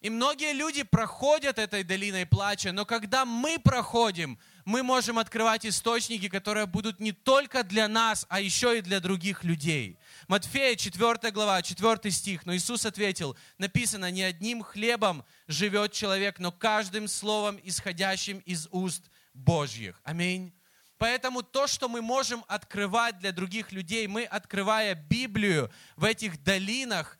И 0.01 0.09
многие 0.09 0.53
люди 0.53 0.83
проходят 0.83 1.59
этой 1.59 1.83
долиной 1.83 2.25
плача, 2.25 2.71
но 2.71 2.85
когда 2.85 3.25
мы 3.25 3.59
проходим, 3.59 4.39
мы 4.69 4.83
можем 4.83 5.17
открывать 5.17 5.65
источники, 5.65 6.29
которые 6.29 6.67
будут 6.67 6.99
не 6.99 7.11
только 7.11 7.63
для 7.63 7.87
нас, 7.87 8.27
а 8.29 8.39
еще 8.39 8.77
и 8.77 8.81
для 8.81 8.99
других 8.99 9.43
людей. 9.43 9.97
Матфея 10.27 10.75
4 10.75 11.31
глава, 11.31 11.63
4 11.63 12.11
стих. 12.11 12.45
Но 12.45 12.55
Иисус 12.55 12.85
ответил, 12.85 13.35
написано, 13.57 14.11
не 14.11 14.21
одним 14.21 14.61
хлебом 14.61 15.25
живет 15.47 15.93
человек, 15.93 16.37
но 16.37 16.51
каждым 16.51 17.07
словом, 17.07 17.59
исходящим 17.63 18.37
из 18.45 18.67
уст 18.69 19.09
Божьих. 19.33 19.99
Аминь. 20.03 20.53
Поэтому 20.99 21.41
то, 21.41 21.65
что 21.65 21.89
мы 21.89 22.03
можем 22.03 22.45
открывать 22.47 23.17
для 23.17 23.31
других 23.31 23.71
людей, 23.71 24.05
мы, 24.05 24.23
открывая 24.23 24.93
Библию 24.93 25.71
в 25.95 26.03
этих 26.03 26.43
долинах, 26.43 27.17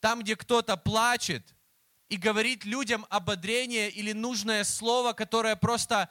там, 0.00 0.20
где 0.20 0.36
кто-то 0.36 0.76
плачет, 0.76 1.54
и 2.10 2.18
говорит 2.18 2.66
людям 2.66 3.06
ободрение 3.08 3.88
или 3.88 4.12
нужное 4.12 4.62
слово, 4.62 5.14
которое 5.14 5.56
просто 5.56 6.10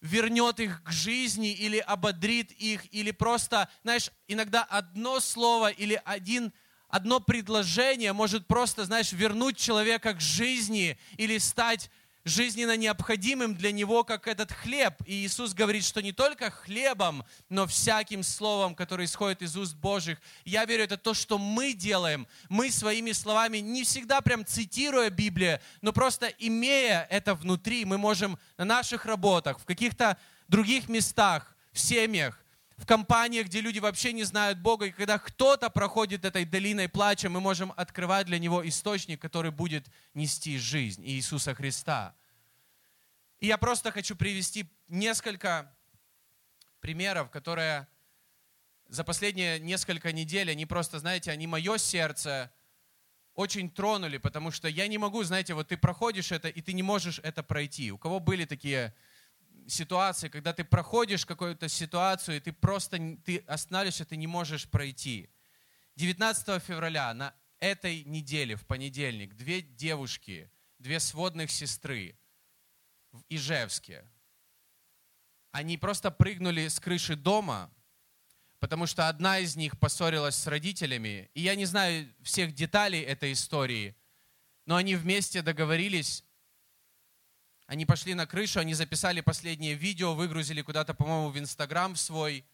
вернет 0.00 0.60
их 0.60 0.82
к 0.82 0.92
жизни 0.92 1.52
или 1.52 1.78
ободрит 1.78 2.52
их, 2.52 2.92
или 2.92 3.10
просто, 3.10 3.68
знаешь, 3.82 4.10
иногда 4.26 4.62
одно 4.62 5.20
слово 5.20 5.70
или 5.70 6.00
один, 6.04 6.52
одно 6.88 7.20
предложение 7.20 8.12
может 8.12 8.46
просто, 8.46 8.84
знаешь, 8.84 9.12
вернуть 9.12 9.56
человека 9.56 10.14
к 10.14 10.20
жизни 10.20 10.98
или 11.16 11.38
стать 11.38 11.90
жизненно 12.28 12.76
необходимым 12.76 13.54
для 13.54 13.72
него, 13.72 14.04
как 14.04 14.28
этот 14.28 14.52
хлеб. 14.52 14.94
И 15.06 15.24
Иисус 15.24 15.54
говорит, 15.54 15.84
что 15.84 16.02
не 16.02 16.12
только 16.12 16.50
хлебом, 16.50 17.24
но 17.48 17.66
всяким 17.66 18.22
словом, 18.22 18.74
которое 18.74 19.04
исходит 19.04 19.42
из 19.42 19.56
уст 19.56 19.74
Божьих. 19.74 20.20
Я 20.44 20.64
верю, 20.64 20.84
это 20.84 20.96
то, 20.96 21.14
что 21.14 21.38
мы 21.38 21.72
делаем. 21.72 22.26
Мы 22.48 22.70
своими 22.70 23.12
словами, 23.12 23.58
не 23.58 23.84
всегда 23.84 24.20
прям 24.20 24.44
цитируя 24.44 25.10
Библию, 25.10 25.60
но 25.80 25.92
просто 25.92 26.26
имея 26.38 27.06
это 27.10 27.34
внутри, 27.34 27.84
мы 27.84 27.98
можем 27.98 28.38
на 28.56 28.64
наших 28.64 29.06
работах, 29.06 29.58
в 29.58 29.64
каких-то 29.64 30.16
других 30.48 30.88
местах, 30.88 31.56
в 31.72 31.78
семьях, 31.78 32.42
в 32.78 32.86
компаниях, 32.86 33.46
где 33.46 33.60
люди 33.60 33.80
вообще 33.80 34.12
не 34.12 34.22
знают 34.22 34.58
Бога. 34.58 34.86
И 34.86 34.92
когда 34.92 35.18
кто-то 35.18 35.68
проходит 35.68 36.24
этой 36.24 36.44
долиной 36.44 36.88
плача, 36.88 37.28
мы 37.28 37.40
можем 37.40 37.72
открывать 37.76 38.26
для 38.26 38.38
него 38.38 38.66
источник, 38.66 39.20
который 39.20 39.50
будет 39.50 39.86
нести 40.14 40.58
жизнь 40.58 41.02
Иисуса 41.04 41.54
Христа. 41.54 42.14
И 43.40 43.46
я 43.46 43.56
просто 43.56 43.92
хочу 43.92 44.16
привести 44.16 44.68
несколько 44.88 45.72
примеров, 46.80 47.30
которые 47.30 47.86
за 48.88 49.04
последние 49.04 49.60
несколько 49.60 50.12
недель, 50.12 50.50
они 50.50 50.66
просто, 50.66 50.98
знаете, 50.98 51.30
они 51.30 51.46
мое 51.46 51.78
сердце 51.78 52.52
очень 53.34 53.70
тронули, 53.70 54.18
потому 54.18 54.50
что 54.50 54.66
я 54.66 54.88
не 54.88 54.98
могу, 54.98 55.22
знаете, 55.22 55.54
вот 55.54 55.68
ты 55.68 55.76
проходишь 55.76 56.32
это, 56.32 56.48
и 56.48 56.60
ты 56.60 56.72
не 56.72 56.82
можешь 56.82 57.20
это 57.22 57.42
пройти. 57.42 57.92
У 57.92 57.98
кого 57.98 58.18
были 58.18 58.44
такие 58.44 58.94
ситуации, 59.68 60.28
когда 60.28 60.52
ты 60.52 60.64
проходишь 60.64 61.24
какую-то 61.24 61.68
ситуацию, 61.68 62.38
и 62.38 62.40
ты 62.40 62.52
просто 62.52 62.98
ты 63.24 63.38
останавливаешься, 63.46 64.04
ты 64.04 64.16
не 64.16 64.26
можешь 64.26 64.68
пройти. 64.68 65.30
19 65.96 66.62
февраля 66.62 67.14
на 67.14 67.34
этой 67.60 68.02
неделе, 68.04 68.56
в 68.56 68.66
понедельник, 68.66 69.34
две 69.34 69.60
девушки, 69.60 70.50
две 70.78 70.98
сводных 70.98 71.50
сестры 71.50 72.18
в 73.18 73.24
Ижевске, 73.28 74.04
они 75.52 75.76
просто 75.76 76.10
прыгнули 76.10 76.68
с 76.68 76.78
крыши 76.78 77.16
дома, 77.16 77.70
потому 78.60 78.86
что 78.86 79.08
одна 79.08 79.38
из 79.38 79.56
них 79.56 79.78
поссорилась 79.78 80.36
с 80.36 80.46
родителями. 80.46 81.30
И 81.34 81.42
я 81.42 81.54
не 81.54 81.64
знаю 81.64 82.12
всех 82.22 82.54
деталей 82.54 83.00
этой 83.02 83.32
истории, 83.32 83.96
но 84.66 84.76
они 84.76 84.96
вместе 84.96 85.42
договорились, 85.42 86.24
они 87.66 87.86
пошли 87.86 88.14
на 88.14 88.26
крышу, 88.26 88.60
они 88.60 88.74
записали 88.74 89.20
последнее 89.20 89.74
видео, 89.74 90.14
выгрузили 90.14 90.62
куда-то, 90.62 90.94
по-моему, 90.94 91.28
в 91.28 91.38
Инстаграм 91.38 91.96
свой, 91.96 92.46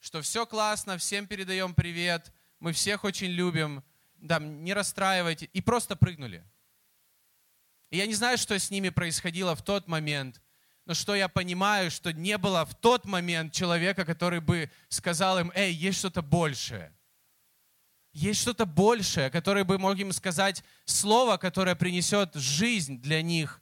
что 0.00 0.22
все 0.22 0.44
классно, 0.46 0.98
всем 0.98 1.26
передаем 1.26 1.74
привет, 1.74 2.32
мы 2.58 2.72
всех 2.72 3.04
очень 3.04 3.30
любим, 3.30 3.84
да, 4.16 4.38
не 4.38 4.74
расстраивайте, 4.74 5.46
и 5.46 5.60
просто 5.60 5.94
прыгнули. 5.94 6.44
И 7.90 7.98
я 7.98 8.06
не 8.06 8.14
знаю, 8.14 8.38
что 8.38 8.58
с 8.58 8.70
ними 8.70 8.88
происходило 8.88 9.54
в 9.54 9.62
тот 9.62 9.86
момент, 9.86 10.40
но 10.84 10.94
что 10.94 11.14
я 11.14 11.28
понимаю, 11.28 11.90
что 11.90 12.12
не 12.12 12.38
было 12.38 12.64
в 12.64 12.74
тот 12.74 13.04
момент 13.04 13.52
человека, 13.52 14.04
который 14.04 14.40
бы 14.40 14.70
сказал 14.88 15.38
им, 15.38 15.52
эй, 15.54 15.72
есть 15.72 15.98
что-то 15.98 16.22
большее. 16.22 16.96
Есть 18.12 18.40
что-то 18.40 18.66
большее, 18.66 19.30
который 19.30 19.64
бы 19.64 19.78
мог 19.78 19.98
им 19.98 20.12
сказать 20.12 20.64
слово, 20.84 21.36
которое 21.36 21.74
принесет 21.74 22.34
жизнь 22.34 23.00
для 23.00 23.20
них, 23.20 23.60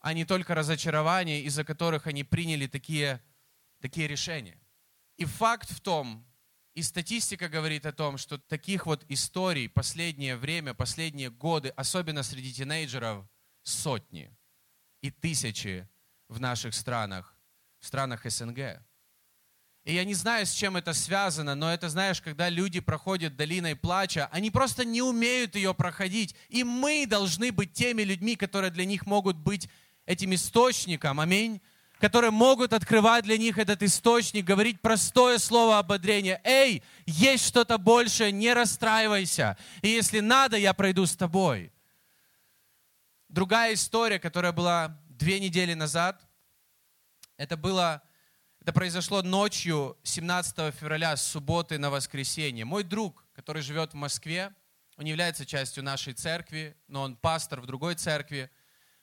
а 0.00 0.14
не 0.14 0.24
только 0.24 0.54
разочарование, 0.54 1.42
из-за 1.42 1.64
которых 1.64 2.06
они 2.06 2.24
приняли 2.24 2.66
такие, 2.66 3.22
такие 3.80 4.08
решения. 4.08 4.58
И 5.16 5.24
факт 5.24 5.70
в 5.70 5.80
том, 5.80 6.26
и 6.74 6.82
статистика 6.82 7.48
говорит 7.48 7.84
о 7.84 7.92
том, 7.92 8.16
что 8.16 8.38
таких 8.38 8.86
вот 8.86 9.04
историй 9.08 9.68
последнее 9.68 10.36
время, 10.36 10.72
последние 10.74 11.30
годы, 11.30 11.68
особенно 11.70 12.22
среди 12.22 12.52
тинейджеров, 12.52 13.26
сотни 13.62 14.34
и 15.02 15.10
тысячи 15.10 15.86
в 16.28 16.40
наших 16.40 16.74
странах, 16.74 17.36
в 17.78 17.86
странах 17.86 18.24
СНГ. 18.24 18.82
И 19.84 19.94
я 19.94 20.04
не 20.04 20.14
знаю, 20.14 20.46
с 20.46 20.52
чем 20.52 20.76
это 20.76 20.94
связано, 20.94 21.54
но 21.56 21.72
это, 21.72 21.88
знаешь, 21.88 22.22
когда 22.22 22.48
люди 22.48 22.78
проходят 22.80 23.36
долиной 23.36 23.74
плача, 23.74 24.28
они 24.30 24.50
просто 24.50 24.84
не 24.84 25.02
умеют 25.02 25.56
ее 25.56 25.74
проходить. 25.74 26.36
И 26.48 26.62
мы 26.62 27.04
должны 27.06 27.50
быть 27.50 27.72
теми 27.72 28.02
людьми, 28.02 28.36
которые 28.36 28.70
для 28.70 28.84
них 28.84 29.06
могут 29.06 29.36
быть 29.36 29.68
этим 30.06 30.34
источником, 30.34 31.18
аминь, 31.18 31.60
которые 32.02 32.32
могут 32.32 32.72
открывать 32.72 33.22
для 33.22 33.38
них 33.38 33.58
этот 33.58 33.80
источник, 33.80 34.44
говорить 34.44 34.80
простое 34.80 35.38
слово 35.38 35.78
ободрения. 35.78 36.40
Эй, 36.42 36.82
есть 37.06 37.46
что-то 37.46 37.78
большее, 37.78 38.32
не 38.32 38.52
расстраивайся. 38.52 39.56
И 39.82 39.88
если 39.88 40.18
надо, 40.18 40.56
я 40.56 40.74
пройду 40.74 41.06
с 41.06 41.14
тобой. 41.14 41.72
Другая 43.28 43.74
история, 43.74 44.18
которая 44.18 44.50
была 44.50 45.00
две 45.10 45.38
недели 45.38 45.74
назад. 45.74 46.20
Это 47.36 47.56
было, 47.56 48.02
это 48.60 48.72
произошло 48.72 49.22
ночью 49.22 49.96
17 50.02 50.74
февраля 50.74 51.16
с 51.16 51.24
субботы 51.24 51.78
на 51.78 51.88
воскресенье. 51.88 52.64
Мой 52.64 52.82
друг, 52.82 53.24
который 53.32 53.62
живет 53.62 53.92
в 53.92 53.96
Москве, 53.96 54.52
он 54.96 55.04
является 55.04 55.46
частью 55.46 55.84
нашей 55.84 56.14
церкви, 56.14 56.76
но 56.88 57.02
он 57.02 57.14
пастор 57.14 57.60
в 57.60 57.66
другой 57.66 57.94
церкви. 57.94 58.50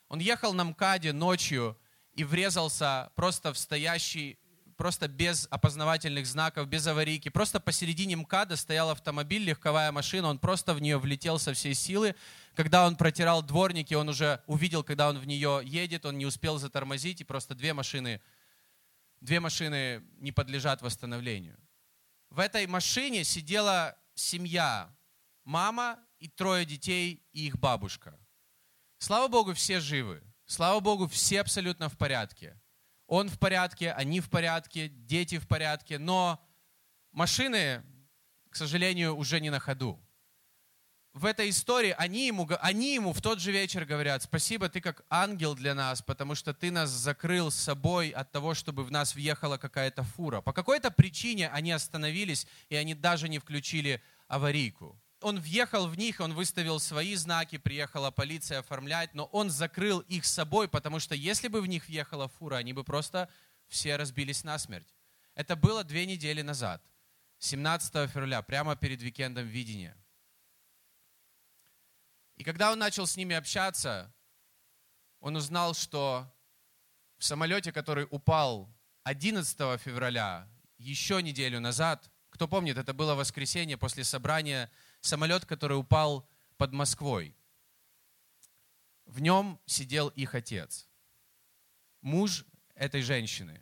Он 0.08 0.18
ехал 0.18 0.52
на 0.52 0.64
МКАДе 0.64 1.14
ночью 1.14 1.78
и 2.20 2.24
врезался 2.24 3.10
просто 3.16 3.50
в 3.54 3.58
стоящий, 3.58 4.38
просто 4.76 5.08
без 5.08 5.48
опознавательных 5.50 6.26
знаков, 6.26 6.68
без 6.68 6.86
аварийки. 6.86 7.30
Просто 7.30 7.60
посередине 7.60 8.16
МКАДа 8.16 8.56
стоял 8.56 8.90
автомобиль, 8.90 9.42
легковая 9.42 9.90
машина, 9.90 10.28
он 10.28 10.38
просто 10.38 10.74
в 10.74 10.82
нее 10.82 10.98
влетел 10.98 11.38
со 11.38 11.54
всей 11.54 11.72
силы. 11.72 12.14
Когда 12.54 12.86
он 12.86 12.96
протирал 12.96 13.42
дворники, 13.42 13.94
он 13.94 14.10
уже 14.10 14.42
увидел, 14.46 14.84
когда 14.84 15.08
он 15.08 15.18
в 15.18 15.26
нее 15.26 15.62
едет, 15.64 16.04
он 16.04 16.18
не 16.18 16.26
успел 16.26 16.58
затормозить, 16.58 17.22
и 17.22 17.24
просто 17.24 17.54
две 17.54 17.72
машины, 17.72 18.20
две 19.22 19.40
машины 19.40 20.02
не 20.18 20.30
подлежат 20.30 20.82
восстановлению. 20.82 21.58
В 22.28 22.38
этой 22.38 22.66
машине 22.66 23.24
сидела 23.24 23.96
семья, 24.14 24.94
мама 25.44 25.98
и 26.18 26.28
трое 26.28 26.66
детей 26.66 27.22
и 27.32 27.46
их 27.46 27.58
бабушка. 27.58 28.20
Слава 28.98 29.28
Богу, 29.28 29.54
все 29.54 29.80
живы. 29.80 30.22
Слава 30.50 30.80
Богу, 30.80 31.06
все 31.06 31.40
абсолютно 31.40 31.88
в 31.88 31.96
порядке. 31.96 32.60
Он 33.06 33.28
в 33.28 33.38
порядке, 33.38 33.92
они 33.92 34.20
в 34.20 34.28
порядке, 34.28 34.88
дети 34.88 35.38
в 35.38 35.46
порядке, 35.46 35.96
но 35.96 36.44
машины, 37.12 37.84
к 38.50 38.56
сожалению, 38.56 39.16
уже 39.16 39.40
не 39.40 39.50
на 39.50 39.60
ходу 39.60 40.02
в 41.12 41.24
этой 41.24 41.50
истории 41.50 41.94
они 41.98 42.26
ему, 42.26 42.48
они 42.60 42.94
ему 42.94 43.12
в 43.12 43.20
тот 43.20 43.40
же 43.40 43.50
вечер 43.50 43.84
говорят, 43.84 44.22
спасибо, 44.22 44.68
ты 44.68 44.80
как 44.80 45.04
ангел 45.10 45.54
для 45.54 45.74
нас, 45.74 46.02
потому 46.02 46.34
что 46.34 46.54
ты 46.54 46.70
нас 46.70 46.90
закрыл 46.90 47.50
с 47.50 47.56
собой 47.56 48.10
от 48.10 48.30
того, 48.30 48.54
чтобы 48.54 48.84
в 48.84 48.90
нас 48.90 49.14
въехала 49.14 49.56
какая-то 49.56 50.04
фура. 50.04 50.40
По 50.40 50.52
какой-то 50.52 50.90
причине 50.90 51.48
они 51.48 51.72
остановились, 51.72 52.46
и 52.68 52.76
они 52.76 52.94
даже 52.94 53.28
не 53.28 53.38
включили 53.38 54.02
аварийку. 54.28 55.00
Он 55.20 55.38
въехал 55.38 55.86
в 55.86 55.98
них, 55.98 56.20
он 56.20 56.34
выставил 56.34 56.80
свои 56.80 57.14
знаки, 57.14 57.58
приехала 57.58 58.10
полиция 58.10 58.60
оформлять, 58.60 59.12
но 59.14 59.26
он 59.26 59.50
закрыл 59.50 60.00
их 60.00 60.24
собой, 60.24 60.68
потому 60.68 60.98
что 60.98 61.14
если 61.14 61.48
бы 61.48 61.60
в 61.60 61.66
них 61.66 61.88
въехала 61.88 62.28
фура, 62.28 62.56
они 62.56 62.72
бы 62.72 62.84
просто 62.84 63.28
все 63.68 63.96
разбились 63.96 64.44
насмерть. 64.44 64.94
Это 65.34 65.56
было 65.56 65.84
две 65.84 66.06
недели 66.06 66.42
назад, 66.42 66.82
17 67.38 68.10
февраля, 68.10 68.42
прямо 68.42 68.76
перед 68.76 69.02
викендом 69.02 69.46
видения. 69.46 69.96
И 72.36 72.44
когда 72.44 72.72
он 72.72 72.78
начал 72.78 73.06
с 73.06 73.16
ними 73.16 73.36
общаться, 73.36 74.12
он 75.20 75.36
узнал, 75.36 75.74
что 75.74 76.34
в 77.18 77.24
самолете, 77.24 77.70
который 77.72 78.06
упал 78.10 78.74
11 79.04 79.80
февраля, 79.80 80.48
еще 80.78 81.22
неделю 81.22 81.60
назад, 81.60 82.10
кто 82.30 82.48
помнит, 82.48 82.78
это 82.78 82.94
было 82.94 83.14
воскресенье 83.14 83.76
после 83.76 84.04
собрания, 84.04 84.70
самолет, 85.00 85.44
который 85.44 85.78
упал 85.78 86.28
под 86.56 86.72
Москвой. 86.72 87.36
В 89.06 89.20
нем 89.20 89.60
сидел 89.66 90.08
их 90.08 90.34
отец, 90.34 90.88
муж 92.00 92.44
этой 92.74 93.02
женщины. 93.02 93.60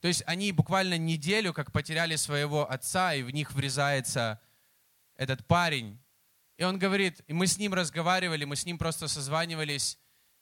То 0.00 0.08
есть 0.08 0.22
они 0.26 0.52
буквально 0.52 0.96
неделю 0.96 1.52
как 1.52 1.72
потеряли 1.72 2.16
своего 2.16 2.70
отца, 2.70 3.14
и 3.14 3.22
в 3.22 3.30
них 3.30 3.52
врезается 3.52 4.40
этот 5.16 5.46
парень, 5.46 6.00
и 6.58 6.64
он 6.64 6.78
говорит, 6.78 7.20
и 7.28 7.32
мы 7.32 7.46
с 7.46 7.56
ним 7.56 7.72
разговаривали, 7.72 8.44
мы 8.44 8.56
с 8.56 8.66
ним 8.66 8.78
просто 8.78 9.06
созванивались, 9.06 9.98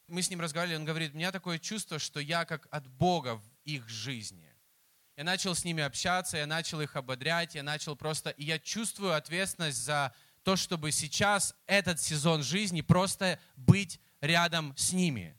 мы 0.09 0.22
с 0.22 0.30
ним 0.30 0.40
разговаривали, 0.40 0.78
он 0.78 0.85
говорит, 0.87 1.12
у 1.12 1.16
меня 1.16 1.30
такое 1.30 1.59
чувство, 1.59 1.98
что 1.98 2.20
я 2.20 2.44
как 2.44 2.66
от 2.70 2.87
Бога 2.87 3.37
в 3.37 3.50
их 3.64 3.87
жизни. 3.88 4.45
Я 5.16 5.24
начал 5.24 5.55
с 5.55 5.64
ними 5.64 5.83
общаться, 5.83 6.37
я 6.37 6.46
начал 6.46 6.83
их 6.83 6.94
ободрять, 6.94 7.55
я 7.55 7.62
начал 7.62 7.96
просто, 7.96 8.31
и 8.31 8.44
я 8.44 8.59
чувствую 8.59 9.14
ответственность 9.14 9.83
за 9.83 10.14
то, 10.42 10.57
чтобы 10.57 10.92
сейчас 10.92 11.55
этот 11.66 11.98
сезон 12.00 12.42
жизни 12.42 12.83
просто 12.83 13.40
быть 13.57 13.98
рядом 14.20 14.76
с 14.76 14.92
ними. 14.92 15.35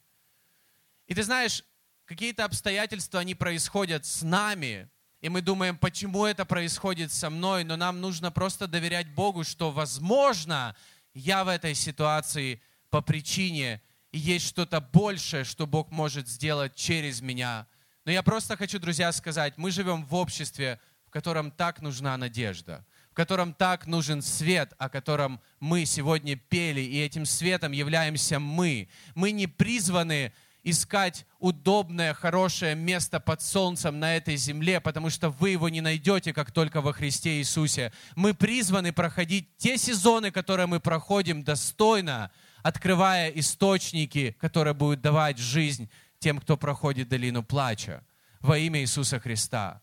И 1.05 1.13
ты 1.13 1.21
знаешь, 1.21 1.63
какие-то 2.05 2.43
обстоятельства, 2.43 3.19
они 3.19 3.35
происходят 3.35 4.05
с 4.05 4.23
нами, 4.23 4.89
и 5.21 5.29
мы 5.29 5.41
думаем, 5.41 5.77
почему 5.77 6.25
это 6.25 6.43
происходит 6.43 7.11
со 7.11 7.29
мной, 7.29 7.63
но 7.63 7.75
нам 7.75 8.01
нужно 8.01 8.31
просто 8.31 8.67
доверять 8.67 9.09
Богу, 9.13 9.43
что, 9.43 9.71
возможно, 9.71 10.75
я 11.13 11.43
в 11.43 11.49
этой 11.49 11.75
ситуации 11.75 12.61
по 12.89 13.01
причине, 13.01 13.81
и 14.11 14.17
есть 14.17 14.47
что-то 14.47 14.81
большее, 14.81 15.43
что 15.43 15.67
Бог 15.67 15.91
может 15.91 16.27
сделать 16.27 16.75
через 16.75 17.21
меня. 17.21 17.67
Но 18.07 18.13
я 18.13 18.23
просто 18.23 18.55
хочу, 18.55 18.79
друзья, 18.79 19.11
сказать, 19.11 19.55
мы 19.57 19.69
живем 19.69 20.05
в 20.05 20.15
обществе, 20.15 20.79
в 21.07 21.09
котором 21.09 21.51
так 21.51 21.81
нужна 21.81 22.15
надежда, 22.15 22.85
в 23.11 23.13
котором 23.13 23.53
так 23.53 23.85
нужен 23.85 24.21
свет, 24.21 24.71
о 24.77 24.87
котором 24.87 25.41
мы 25.59 25.83
сегодня 25.83 26.37
пели, 26.37 26.79
и 26.79 27.01
этим 27.01 27.25
светом 27.25 27.73
являемся 27.73 28.39
мы. 28.39 28.87
Мы 29.13 29.31
не 29.31 29.45
призваны 29.45 30.31
искать 30.63 31.25
удобное, 31.39 32.13
хорошее 32.13 32.75
место 32.75 33.19
под 33.19 33.41
солнцем 33.41 33.99
на 33.99 34.15
этой 34.15 34.37
земле, 34.37 34.79
потому 34.79 35.09
что 35.09 35.29
вы 35.29 35.49
его 35.49 35.67
не 35.67 35.81
найдете, 35.81 36.31
как 36.31 36.53
только 36.53 36.79
во 36.79 36.93
Христе 36.93 37.39
Иисусе. 37.39 37.91
Мы 38.15 38.33
призваны 38.33 38.93
проходить 38.93 39.49
те 39.57 39.77
сезоны, 39.77 40.31
которые 40.31 40.67
мы 40.67 40.79
проходим 40.79 41.43
достойно, 41.43 42.31
открывая 42.63 43.31
источники, 43.31 44.33
которые 44.39 44.73
будут 44.73 45.01
давать 45.01 45.39
жизнь 45.39 45.89
тем, 46.19 46.39
кто 46.39 46.57
проходит 46.57 47.09
долину 47.09 47.43
плача 47.43 48.03
во 48.39 48.57
имя 48.57 48.81
Иисуса 48.81 49.19
Христа. 49.19 49.81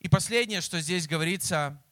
И 0.00 0.08
последнее, 0.08 0.60
что 0.60 0.80
здесь 0.80 1.08
говорится, 1.08 1.82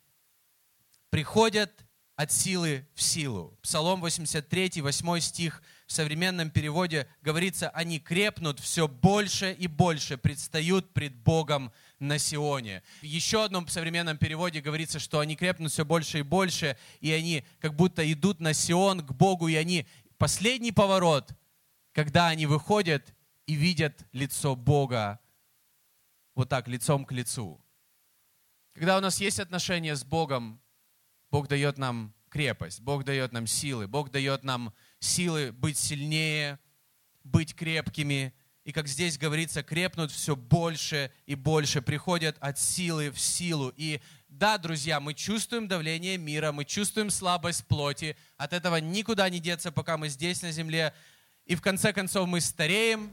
приходят 1.11 1.87
от 2.16 2.32
силы 2.32 2.87
в 2.94 3.02
силу. 3.02 3.59
Псалом 3.62 4.00
83, 4.00 4.80
8 4.80 5.20
стих 5.20 5.62
в 5.87 5.92
современном 5.92 6.50
переводе 6.50 7.06
говорится, 7.20 7.68
они 7.70 8.00
крепнут 8.00 8.59
все 8.59 8.88
больше 8.88 9.52
и 9.52 9.66
больше, 9.66 10.16
предстают 10.16 10.94
пред 10.94 11.14
Богом 11.14 11.72
на 11.98 12.18
Сионе. 12.18 12.82
В 13.02 13.04
еще 13.04 13.44
одном 13.44 13.68
современном 13.68 14.16
переводе 14.16 14.61
говорится, 14.61 14.98
что 14.98 15.20
они 15.20 15.37
крепнут 15.37 15.72
все 15.72 15.85
больше 15.85 16.20
и 16.20 16.22
больше, 16.22 16.78
и 17.00 17.12
они 17.12 17.44
как 17.61 17.74
будто 17.74 18.11
идут 18.11 18.40
на 18.40 18.54
Сион 18.54 19.06
к 19.06 19.12
Богу, 19.12 19.48
и 19.48 19.54
они 19.54 19.87
последний 20.16 20.72
поворот, 20.72 21.30
когда 21.96 22.28
они 22.28 22.44
выходят 22.44 23.14
и 23.46 23.54
видят 23.54 24.04
лицо 24.12 24.54
Бога 24.54 25.18
вот 26.35 26.50
так, 26.50 26.68
лицом 26.68 27.06
к 27.06 27.12
лицу. 27.12 27.59
Когда 28.74 28.98
у 28.98 29.00
нас 29.00 29.18
есть 29.18 29.40
отношения 29.40 29.96
с 29.96 30.04
Богом, 30.04 30.61
Бог 31.30 31.48
дает 31.48 31.78
нам 31.78 32.12
крепость, 32.28 32.82
Бог 32.82 33.04
дает 33.04 33.32
нам 33.32 33.46
силы, 33.46 33.88
Бог 33.88 34.11
дает 34.11 34.44
нам 34.44 34.74
силы 34.98 35.52
быть 35.52 35.78
сильнее, 35.78 36.59
быть 37.24 37.54
крепкими. 37.54 38.35
И 38.64 38.72
как 38.72 38.88
здесь 38.88 39.16
говорится, 39.16 39.62
крепнут 39.62 40.11
все 40.11 40.37
больше 40.37 41.11
и 41.24 41.35
больше, 41.35 41.80
приходят 41.80 42.37
от 42.40 42.59
силы 42.59 43.11
в 43.11 43.18
силу. 43.18 43.72
И 43.74 44.02
да, 44.28 44.59
друзья, 44.59 45.00
мы 45.00 45.14
чувствуем 45.14 45.66
давление 45.66 46.18
мира, 46.18 46.52
мы 46.52 46.66
чувствуем 46.66 47.09
слабость 47.09 47.66
плоти. 47.66 48.18
От 48.37 48.52
этого 48.52 48.76
никуда 48.76 49.30
не 49.30 49.40
деться, 49.40 49.72
пока 49.72 49.96
мы 49.96 50.11
здесь 50.11 50.42
на 50.42 50.52
земле. 50.52 50.92
И 51.46 51.54
в 51.54 51.62
конце 51.62 51.92
концов 51.92 52.28
мы 52.28 52.40
стареем. 52.40 53.11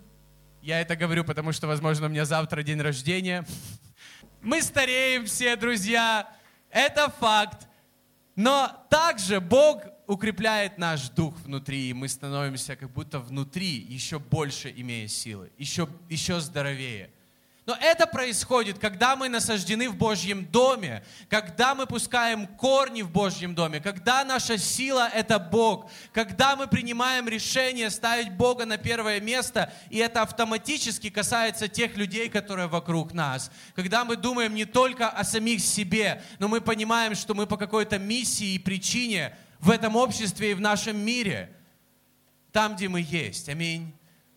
Я 0.61 0.81
это 0.81 0.95
говорю, 0.95 1.23
потому 1.23 1.51
что, 1.51 1.67
возможно, 1.67 2.07
у 2.07 2.09
меня 2.09 2.25
завтра 2.25 2.63
день 2.63 2.81
рождения. 2.81 3.45
Мы 4.41 4.61
стареем 4.61 5.25
все, 5.25 5.55
друзья. 5.55 6.29
Это 6.69 7.09
факт. 7.09 7.67
Но 8.35 8.85
также 8.89 9.39
Бог 9.39 9.83
укрепляет 10.07 10.77
наш 10.77 11.09
дух 11.09 11.35
внутри, 11.45 11.89
и 11.89 11.93
мы 11.93 12.09
становимся 12.09 12.75
как 12.75 12.91
будто 12.91 13.19
внутри 13.19 13.67
еще 13.67 14.19
больше 14.19 14.73
имея 14.75 15.07
силы, 15.07 15.51
еще, 15.57 15.87
еще 16.09 16.39
здоровее. 16.39 17.11
Но 17.65 17.77
это 17.79 18.05
происходит, 18.07 18.77
когда 18.77 19.15
мы 19.15 19.29
насаждены 19.29 19.89
в 19.89 19.95
Божьем 19.95 20.45
доме, 20.45 21.01
когда 21.29 21.73
мы 21.75 21.87
пускаем 21.87 22.45
корни 22.45 23.03
в 23.03 23.09
Божьем 23.09 23.55
доме, 23.55 23.79
когда 23.79 24.25
наша 24.25 24.57
сила– 24.57 25.09
это 25.13 25.39
Бог, 25.39 25.89
когда 26.11 26.57
мы 26.57 26.67
принимаем 26.67 27.29
решение 27.29 27.89
ставить 27.89 28.33
Бога 28.33 28.65
на 28.65 28.77
первое 28.77 29.21
место, 29.21 29.71
и 29.89 29.97
это 29.99 30.23
автоматически 30.23 31.09
касается 31.09 31.69
тех 31.69 31.95
людей, 31.95 32.27
которые 32.27 32.67
вокруг 32.67 33.13
нас. 33.13 33.49
Когда 33.75 34.03
мы 34.03 34.17
думаем 34.17 34.55
не 34.55 34.65
только 34.65 35.07
о 35.07 35.23
самих 35.23 35.61
себе, 35.61 36.21
но 36.39 36.49
мы 36.49 36.59
понимаем, 36.59 37.15
что 37.15 37.33
мы 37.33 37.47
по 37.47 37.55
какой-то 37.55 37.97
миссии 37.97 38.55
и 38.55 38.59
причине 38.59 39.37
в 39.59 39.69
этом 39.69 39.95
обществе 39.95 40.51
и 40.51 40.53
в 40.53 40.59
нашем 40.59 40.97
мире, 40.97 41.49
там, 42.51 42.75
где 42.75 42.89
мы 42.89 42.99
есть. 42.99 43.47
Аминь. 43.47 43.93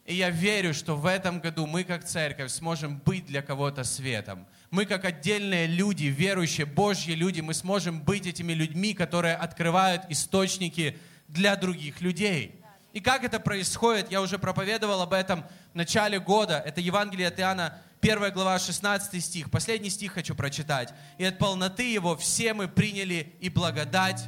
И 0.06 0.14
я 0.14 0.30
верю, 0.30 0.72
что 0.72 0.94
в 0.94 1.04
этом 1.04 1.40
году 1.40 1.66
мы 1.66 1.82
как 1.82 2.04
церковь 2.04 2.52
сможем 2.52 2.98
быть 2.98 3.26
для 3.26 3.42
кого-то 3.42 3.82
светом. 3.82 4.46
Мы 4.70 4.86
как 4.86 5.04
отдельные 5.04 5.66
люди, 5.66 6.04
верующие, 6.04 6.64
Божьи 6.64 7.12
люди, 7.12 7.40
мы 7.40 7.54
сможем 7.54 8.00
быть 8.00 8.24
этими 8.24 8.52
людьми, 8.52 8.94
которые 8.94 9.34
открывают 9.34 10.04
источники 10.08 10.96
для 11.26 11.56
других 11.56 12.00
людей. 12.00 12.62
И 12.92 13.00
как 13.00 13.24
это 13.24 13.40
происходит, 13.40 14.12
я 14.12 14.22
уже 14.22 14.38
проповедовал 14.38 15.02
об 15.02 15.12
этом 15.12 15.44
в 15.72 15.74
начале 15.74 16.20
года. 16.20 16.62
Это 16.64 16.80
Евангелие 16.80 17.26
от 17.26 17.40
Иоанна, 17.40 17.76
1 18.00 18.32
глава, 18.32 18.60
16 18.60 19.22
стих. 19.22 19.50
Последний 19.50 19.90
стих 19.90 20.12
хочу 20.12 20.36
прочитать. 20.36 20.94
«И 21.18 21.24
от 21.24 21.38
полноты 21.38 21.92
Его 21.92 22.16
все 22.16 22.54
мы 22.54 22.68
приняли 22.68 23.34
и 23.40 23.48
благодать 23.48 24.24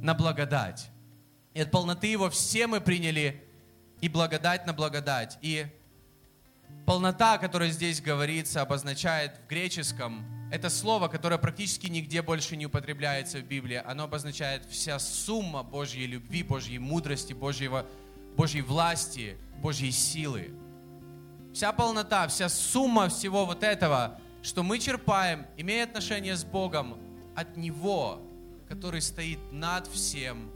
на 0.00 0.14
благодать». 0.14 0.88
И 1.52 1.60
от 1.60 1.70
полноты 1.70 2.06
Его 2.06 2.30
все 2.30 2.66
мы 2.66 2.80
приняли 2.80 3.44
и 4.02 4.08
благодать 4.08 4.66
на 4.66 4.74
благодать. 4.74 5.38
И 5.40 5.66
полнота, 6.84 7.38
которая 7.38 7.70
здесь 7.70 8.02
говорится, 8.02 8.60
обозначает 8.60 9.38
в 9.38 9.48
греческом, 9.48 10.26
это 10.50 10.68
слово, 10.68 11.08
которое 11.08 11.38
практически 11.38 11.86
нигде 11.86 12.20
больше 12.20 12.56
не 12.56 12.66
употребляется 12.66 13.38
в 13.38 13.44
Библии. 13.44 13.80
Оно 13.86 14.04
обозначает 14.04 14.66
вся 14.66 14.98
сумма 14.98 15.62
Божьей 15.62 16.06
любви, 16.06 16.42
Божьей 16.42 16.78
мудрости, 16.78 17.32
Божьего, 17.32 17.86
Божьей 18.36 18.60
власти, 18.60 19.38
Божьей 19.62 19.92
силы. 19.92 20.50
Вся 21.54 21.72
полнота, 21.72 22.26
вся 22.28 22.48
сумма 22.48 23.08
всего 23.08 23.46
вот 23.46 23.62
этого, 23.62 24.18
что 24.42 24.62
мы 24.62 24.78
черпаем, 24.78 25.46
имея 25.56 25.84
отношение 25.84 26.36
с 26.36 26.44
Богом, 26.44 26.98
от 27.36 27.56
Него, 27.56 28.20
который 28.68 29.00
стоит 29.00 29.38
над 29.52 29.86
всем, 29.86 30.50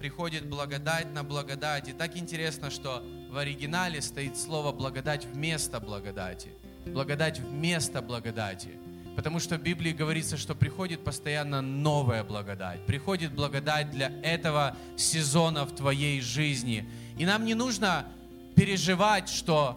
приходит 0.00 0.46
благодать 0.46 1.12
на 1.12 1.22
благодать. 1.22 1.88
И 1.88 1.92
так 1.92 2.16
интересно, 2.16 2.70
что 2.70 3.04
в 3.30 3.36
оригинале 3.36 4.00
стоит 4.00 4.38
слово 4.38 4.72
благодать 4.72 5.26
вместо 5.26 5.78
благодати. 5.78 6.48
Благодать 6.86 7.38
вместо 7.38 8.00
благодати. 8.00 8.70
Потому 9.14 9.40
что 9.40 9.58
в 9.58 9.62
Библии 9.62 9.92
говорится, 9.92 10.38
что 10.38 10.54
приходит 10.54 11.04
постоянно 11.04 11.60
новая 11.60 12.24
благодать. 12.24 12.86
Приходит 12.86 13.34
благодать 13.34 13.90
для 13.90 14.10
этого 14.22 14.74
сезона 14.96 15.66
в 15.66 15.74
твоей 15.74 16.22
жизни. 16.22 16.88
И 17.18 17.26
нам 17.26 17.44
не 17.44 17.54
нужно 17.54 18.06
переживать, 18.56 19.28
что 19.28 19.76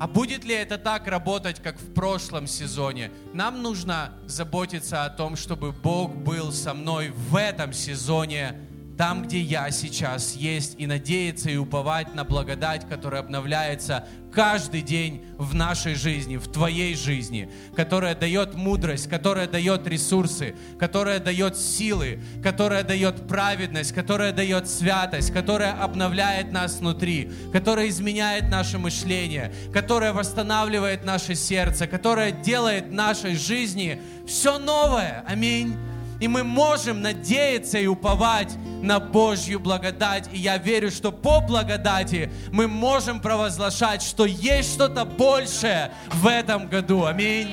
а 0.00 0.06
будет 0.06 0.44
ли 0.44 0.54
это 0.54 0.78
так 0.78 1.08
работать, 1.08 1.60
как 1.60 1.78
в 1.78 1.92
прошлом 1.92 2.46
сезоне? 2.46 3.10
Нам 3.34 3.62
нужно 3.62 4.14
заботиться 4.26 5.04
о 5.04 5.10
том, 5.10 5.36
чтобы 5.36 5.72
Бог 5.72 6.14
был 6.14 6.52
со 6.52 6.72
мной 6.72 7.10
в 7.10 7.36
этом 7.36 7.74
сезоне 7.74 8.67
там, 8.98 9.22
где 9.22 9.40
я 9.40 9.70
сейчас 9.70 10.34
есть, 10.34 10.74
и 10.76 10.88
надеяться 10.88 11.48
и 11.48 11.56
уповать 11.56 12.16
на 12.16 12.24
благодать, 12.24 12.86
которая 12.88 13.20
обновляется 13.20 14.08
каждый 14.32 14.82
день 14.82 15.24
в 15.38 15.54
нашей 15.54 15.94
жизни, 15.94 16.36
в 16.36 16.48
твоей 16.48 16.96
жизни, 16.96 17.48
которая 17.76 18.16
дает 18.16 18.54
мудрость, 18.54 19.08
которая 19.08 19.46
дает 19.46 19.86
ресурсы, 19.86 20.56
которая 20.80 21.20
дает 21.20 21.56
силы, 21.56 22.20
которая 22.42 22.82
дает 22.82 23.28
праведность, 23.28 23.92
которая 23.92 24.32
дает 24.32 24.68
святость, 24.68 25.32
которая 25.32 25.80
обновляет 25.80 26.50
нас 26.50 26.80
внутри, 26.80 27.30
которая 27.52 27.88
изменяет 27.88 28.50
наше 28.50 28.78
мышление, 28.78 29.54
которая 29.72 30.12
восстанавливает 30.12 31.04
наше 31.04 31.36
сердце, 31.36 31.86
которая 31.86 32.32
делает 32.32 32.90
нашей 32.90 33.36
жизни 33.36 34.00
все 34.26 34.58
новое. 34.58 35.24
Аминь. 35.26 35.76
И 36.20 36.26
мы 36.26 36.42
можем 36.42 37.00
надеяться 37.00 37.78
и 37.78 37.86
уповать 37.86 38.56
на 38.82 38.98
Божью 38.98 39.60
благодать. 39.60 40.28
И 40.32 40.38
я 40.38 40.58
верю, 40.58 40.90
что 40.90 41.12
по 41.12 41.40
благодати 41.40 42.30
мы 42.50 42.66
можем 42.66 43.20
провозглашать, 43.20 44.02
что 44.02 44.24
есть 44.24 44.74
что-то 44.74 45.04
большее 45.04 45.92
в 46.12 46.26
этом 46.26 46.68
году. 46.68 47.04
Аминь. 47.04 47.48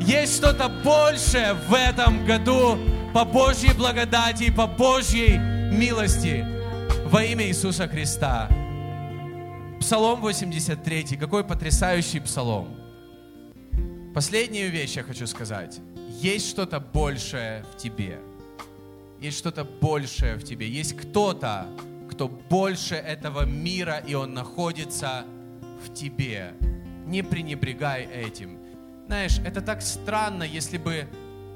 Есть 0.00 0.36
что-то 0.36 0.68
большее 0.68 1.54
в 1.54 1.74
этом 1.74 2.26
году 2.26 2.78
по 3.14 3.24
Божьей 3.24 3.72
благодати 3.74 4.44
и 4.44 4.50
по 4.50 4.66
Божьей 4.66 5.38
милости 5.38 6.44
во 7.06 7.22
имя 7.22 7.46
Иисуса 7.46 7.86
Христа. 7.86 8.48
Псалом 9.78 10.20
83. 10.20 11.16
Какой 11.16 11.44
потрясающий 11.44 12.18
псалом. 12.18 12.76
Последнюю 14.14 14.70
вещь 14.70 14.96
я 14.96 15.04
хочу 15.04 15.28
сказать 15.28 15.80
есть 16.22 16.50
что-то 16.50 16.80
большее 16.80 17.64
в 17.72 17.76
тебе. 17.78 18.20
Есть 19.20 19.38
что-то 19.38 19.64
большее 19.64 20.36
в 20.36 20.44
тебе. 20.44 20.68
Есть 20.68 20.96
кто-то, 20.96 21.66
кто 22.10 22.28
больше 22.28 22.94
этого 22.94 23.44
мира, 23.46 24.02
и 24.06 24.14
он 24.14 24.34
находится 24.34 25.24
в 25.84 25.94
тебе. 25.94 26.52
Не 27.06 27.22
пренебрегай 27.22 28.04
этим. 28.04 28.58
Знаешь, 29.06 29.38
это 29.44 29.62
так 29.62 29.82
странно, 29.82 30.42
если 30.42 30.78
бы 30.78 31.08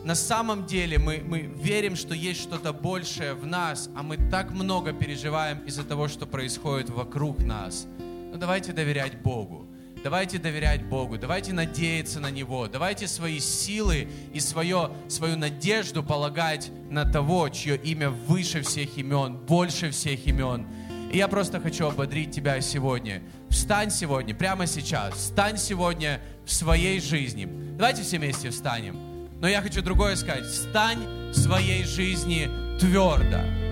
на 0.02 0.14
самом 0.14 0.66
деле 0.66 0.98
мы, 0.98 1.22
мы 1.24 1.40
верим, 1.40 1.94
что 1.96 2.14
есть 2.14 2.40
что-то 2.40 2.72
большее 2.72 3.34
в 3.34 3.46
нас, 3.46 3.88
а 3.94 4.02
мы 4.02 4.16
так 4.30 4.50
много 4.50 4.92
переживаем 4.92 5.58
из-за 5.66 5.84
того, 5.84 6.08
что 6.08 6.26
происходит 6.26 6.90
вокруг 6.90 7.38
нас. 7.42 7.86
Но 7.98 8.32
ну, 8.32 8.38
давайте 8.38 8.72
доверять 8.72 9.20
Богу. 9.22 9.66
Давайте 10.04 10.38
доверять 10.38 10.84
Богу, 10.84 11.16
давайте 11.16 11.54
надеяться 11.54 12.20
на 12.20 12.30
Него, 12.30 12.68
давайте 12.68 13.08
свои 13.08 13.40
силы 13.40 14.06
и 14.34 14.38
свое, 14.38 14.90
свою 15.08 15.38
надежду 15.38 16.02
полагать 16.02 16.70
на 16.90 17.10
того, 17.10 17.48
чье 17.48 17.74
имя 17.78 18.10
выше 18.10 18.60
всех 18.60 18.98
имен, 18.98 19.38
больше 19.38 19.90
всех 19.92 20.26
имен. 20.26 20.66
И 21.10 21.16
я 21.16 21.26
просто 21.26 21.58
хочу 21.58 21.86
ободрить 21.86 22.32
тебя 22.32 22.60
сегодня. 22.60 23.22
Встань 23.48 23.90
сегодня, 23.90 24.34
прямо 24.34 24.66
сейчас. 24.66 25.14
Встань 25.14 25.56
сегодня 25.56 26.20
в 26.44 26.52
своей 26.52 27.00
жизни. 27.00 27.48
Давайте 27.78 28.02
все 28.02 28.18
вместе 28.18 28.50
встанем. 28.50 28.98
Но 29.40 29.48
я 29.48 29.62
хочу 29.62 29.80
другое 29.80 30.16
сказать. 30.16 30.44
Встань 30.44 31.30
в 31.30 31.34
своей 31.34 31.82
жизни 31.84 32.50
твердо. 32.78 33.63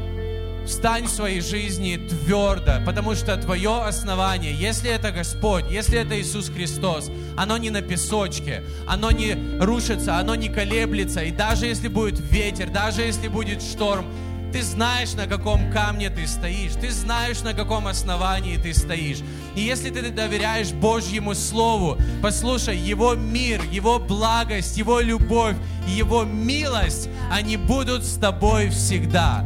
Встань 0.67 1.07
в 1.07 1.11
своей 1.11 1.41
жизни 1.41 1.97
твердо, 1.97 2.75
потому 2.87 3.15
что 3.15 3.37
твое 3.37 3.83
основание, 3.83 4.55
если 4.55 4.91
это 4.91 5.11
Господь, 5.11 5.65
если 5.71 5.99
это 5.99 6.21
Иисус 6.21 6.49
Христос, 6.49 7.11
оно 7.37 7.57
не 7.57 7.71
на 7.71 7.83
песочке, 7.83 8.63
оно 8.87 9.11
не 9.11 9.37
рушится, 9.61 10.19
оно 10.19 10.35
не 10.37 10.49
колеблется. 10.49 11.21
И 11.23 11.33
даже 11.33 11.67
если 11.67 11.89
будет 11.89 12.21
ветер, 12.21 12.71
даже 12.71 13.03
если 13.03 13.27
будет 13.29 13.61
шторм, 13.61 14.07
ты 14.53 14.63
знаешь, 14.63 15.15
на 15.15 15.27
каком 15.27 15.73
камне 15.73 16.11
ты 16.11 16.27
стоишь. 16.27 16.73
Ты 16.79 16.91
знаешь, 16.91 17.41
на 17.41 17.55
каком 17.55 17.87
основании 17.87 18.59
ты 18.59 18.75
стоишь. 18.75 19.21
И 19.57 19.63
если 19.63 19.89
ты 19.89 20.11
доверяешь 20.11 20.73
Божьему 20.73 21.35
Слову, 21.35 21.97
послушай, 22.23 22.77
Его 22.77 23.15
мир, 23.15 23.63
Его 23.71 23.99
благость, 23.99 24.77
Его 24.77 25.01
любовь, 25.01 25.57
Его 25.89 26.25
милость, 26.25 27.09
они 27.31 27.57
будут 27.57 28.05
с 28.05 28.19
тобой 28.19 28.69
всегда. 28.69 29.43